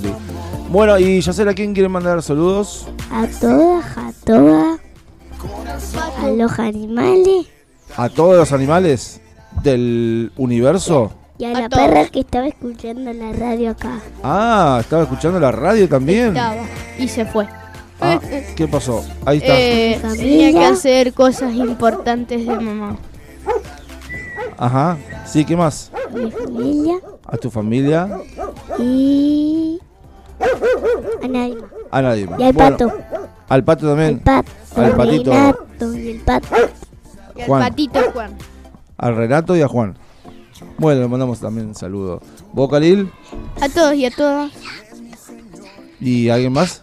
Bueno, 0.70 1.00
y 1.00 1.22
ya 1.22 1.34
sé 1.34 1.44
a 1.44 1.54
quién 1.54 1.74
quiere 1.74 1.90
mandar 1.90 2.22
saludos. 2.22 2.88
A 3.12 3.26
todas, 3.28 3.98
a 3.98 4.12
todas. 4.24 4.80
A 6.20 6.30
los 6.30 6.60
animales 6.60 7.48
A 7.98 8.10
todos 8.10 8.38
los 8.38 8.52
animales 8.52 9.22
del 9.64 10.32
universo. 10.38 11.12
y 11.40 11.46
a, 11.46 11.54
la 11.54 11.70
perra 11.70 12.06
que 12.08 12.20
estaba 12.20 12.48
escuchando 12.48 13.12
la 13.14 13.32
radio 13.34 13.72
acá. 13.72 14.00
Ah, 14.24 14.78
estaba 14.82 15.04
escuchando 15.04 15.40
la 15.40 15.52
radio 15.52 15.90
también. 15.90 16.28
Estaba. 16.30 16.62
Y 17.00 17.08
se 17.08 17.26
fue. 17.26 17.48
Ah, 18.00 18.20
¿Qué 18.56 18.68
pasó? 18.68 19.04
Ahí 19.26 19.38
está. 19.40 19.54
Eh, 19.58 20.00
tenía 20.16 20.52
que 20.52 20.66
hacer 20.66 21.14
cosas 21.14 21.54
importantes 21.54 22.46
de 22.46 22.56
mamá. 22.56 22.96
Ajá. 24.58 24.98
Sí, 25.26 25.44
¿qué 25.44 25.56
más? 25.58 25.92
A 25.94 26.16
mi 26.16 26.32
familia 26.32 26.96
A 27.26 27.38
tu 27.38 27.50
familia. 27.52 28.08
y 28.80 29.80
a 31.24 31.28
nadie 31.28 31.56
más. 31.56 31.72
A 31.92 32.02
nadie 32.02 32.28
más. 32.28 32.40
Y 32.40 32.44
al 32.44 32.54
Bueno, 32.54 32.78
pato. 32.78 32.94
Al 33.50 33.64
pato 33.64 33.88
también. 33.88 34.10
El 34.10 34.20
pato, 34.20 34.52
Al 34.76 34.96
patito. 34.96 35.32
Y 35.96 36.10
el 36.12 36.20
pato. 36.22 36.48
Y 37.38 37.42
al 37.42 37.48
patito 37.48 38.00
Juan. 38.14 38.38
Al 38.98 39.16
Renato 39.16 39.56
y 39.56 39.62
a 39.62 39.68
Juan. 39.68 39.98
Bueno, 40.78 41.02
le 41.02 41.08
mandamos 41.08 41.40
también 41.40 41.68
un 41.68 41.76
saludo. 41.76 42.22
¿Vos, 42.54 42.70
Khalil? 42.70 43.12
A 43.62 43.70
todos 43.70 43.94
y 43.94 44.06
a 44.06 44.12
todas. 44.12 44.52
¿Y 46.00 46.30
alguien 46.30 46.54
más? 46.54 46.82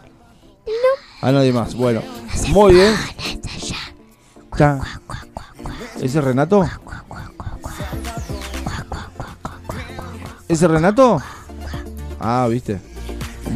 No. 0.66 1.28
A 1.28 1.32
nadie 1.32 1.52
más. 1.52 1.74
Bueno, 1.74 2.00
muy 2.50 2.74
bien. 2.74 2.94
Ta- 4.56 4.80
¿Ese 6.00 6.18
es 6.18 6.24
Renato? 6.24 6.64
¿Ese 10.48 10.64
es 10.66 10.70
Renato? 10.70 11.20
Ah, 12.20 12.46
viste. 12.50 12.80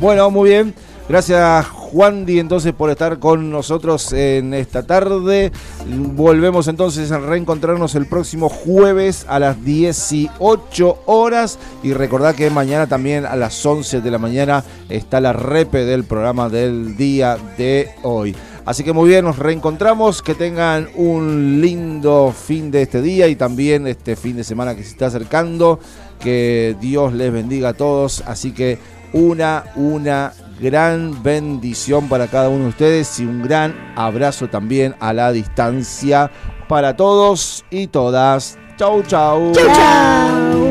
Bueno, 0.00 0.30
muy 0.30 0.50
bien. 0.50 0.74
Gracias 1.08 1.66
Juan 1.90 2.26
Di 2.26 2.38
entonces 2.38 2.74
por 2.74 2.90
estar 2.90 3.18
con 3.18 3.50
nosotros 3.50 4.12
en 4.12 4.52
esta 4.52 4.82
tarde. 4.82 5.52
Volvemos 5.86 6.68
entonces 6.68 7.10
a 7.12 7.18
reencontrarnos 7.18 7.94
el 7.94 8.06
próximo 8.06 8.50
jueves 8.50 9.24
a 9.26 9.38
las 9.38 9.64
18 9.64 10.98
horas. 11.06 11.58
Y 11.82 11.94
recordad 11.94 12.34
que 12.34 12.50
mañana 12.50 12.86
también 12.86 13.24
a 13.24 13.36
las 13.36 13.64
11 13.64 14.02
de 14.02 14.10
la 14.10 14.18
mañana 14.18 14.64
está 14.90 15.20
la 15.20 15.32
repe 15.32 15.86
del 15.86 16.04
programa 16.04 16.50
del 16.50 16.96
día 16.96 17.38
de 17.56 17.90
hoy. 18.02 18.36
Así 18.66 18.84
que 18.84 18.92
muy 18.92 19.08
bien, 19.08 19.24
nos 19.24 19.38
reencontramos. 19.38 20.20
Que 20.20 20.34
tengan 20.34 20.88
un 20.94 21.62
lindo 21.62 22.34
fin 22.36 22.70
de 22.70 22.82
este 22.82 23.00
día 23.00 23.28
y 23.28 23.36
también 23.36 23.86
este 23.86 24.14
fin 24.14 24.36
de 24.36 24.44
semana 24.44 24.76
que 24.76 24.82
se 24.82 24.90
está 24.90 25.06
acercando. 25.06 25.80
Que 26.20 26.76
Dios 26.78 27.14
les 27.14 27.32
bendiga 27.32 27.70
a 27.70 27.74
todos. 27.74 28.22
Así 28.26 28.52
que 28.52 28.78
una, 29.14 29.64
una 29.76 30.34
gran 30.60 31.22
bendición 31.22 32.08
para 32.08 32.26
cada 32.26 32.48
uno 32.48 32.64
de 32.64 32.70
ustedes 32.70 33.20
y 33.20 33.24
un 33.24 33.42
gran 33.42 33.74
abrazo 33.96 34.48
también 34.48 34.94
a 35.00 35.12
la 35.12 35.32
distancia 35.32 36.30
para 36.68 36.96
todos 36.96 37.64
y 37.70 37.86
todas. 37.86 38.58
Chau, 38.76 39.02
chau. 39.02 39.52
Chau, 39.52 39.66
chau. 39.66 40.67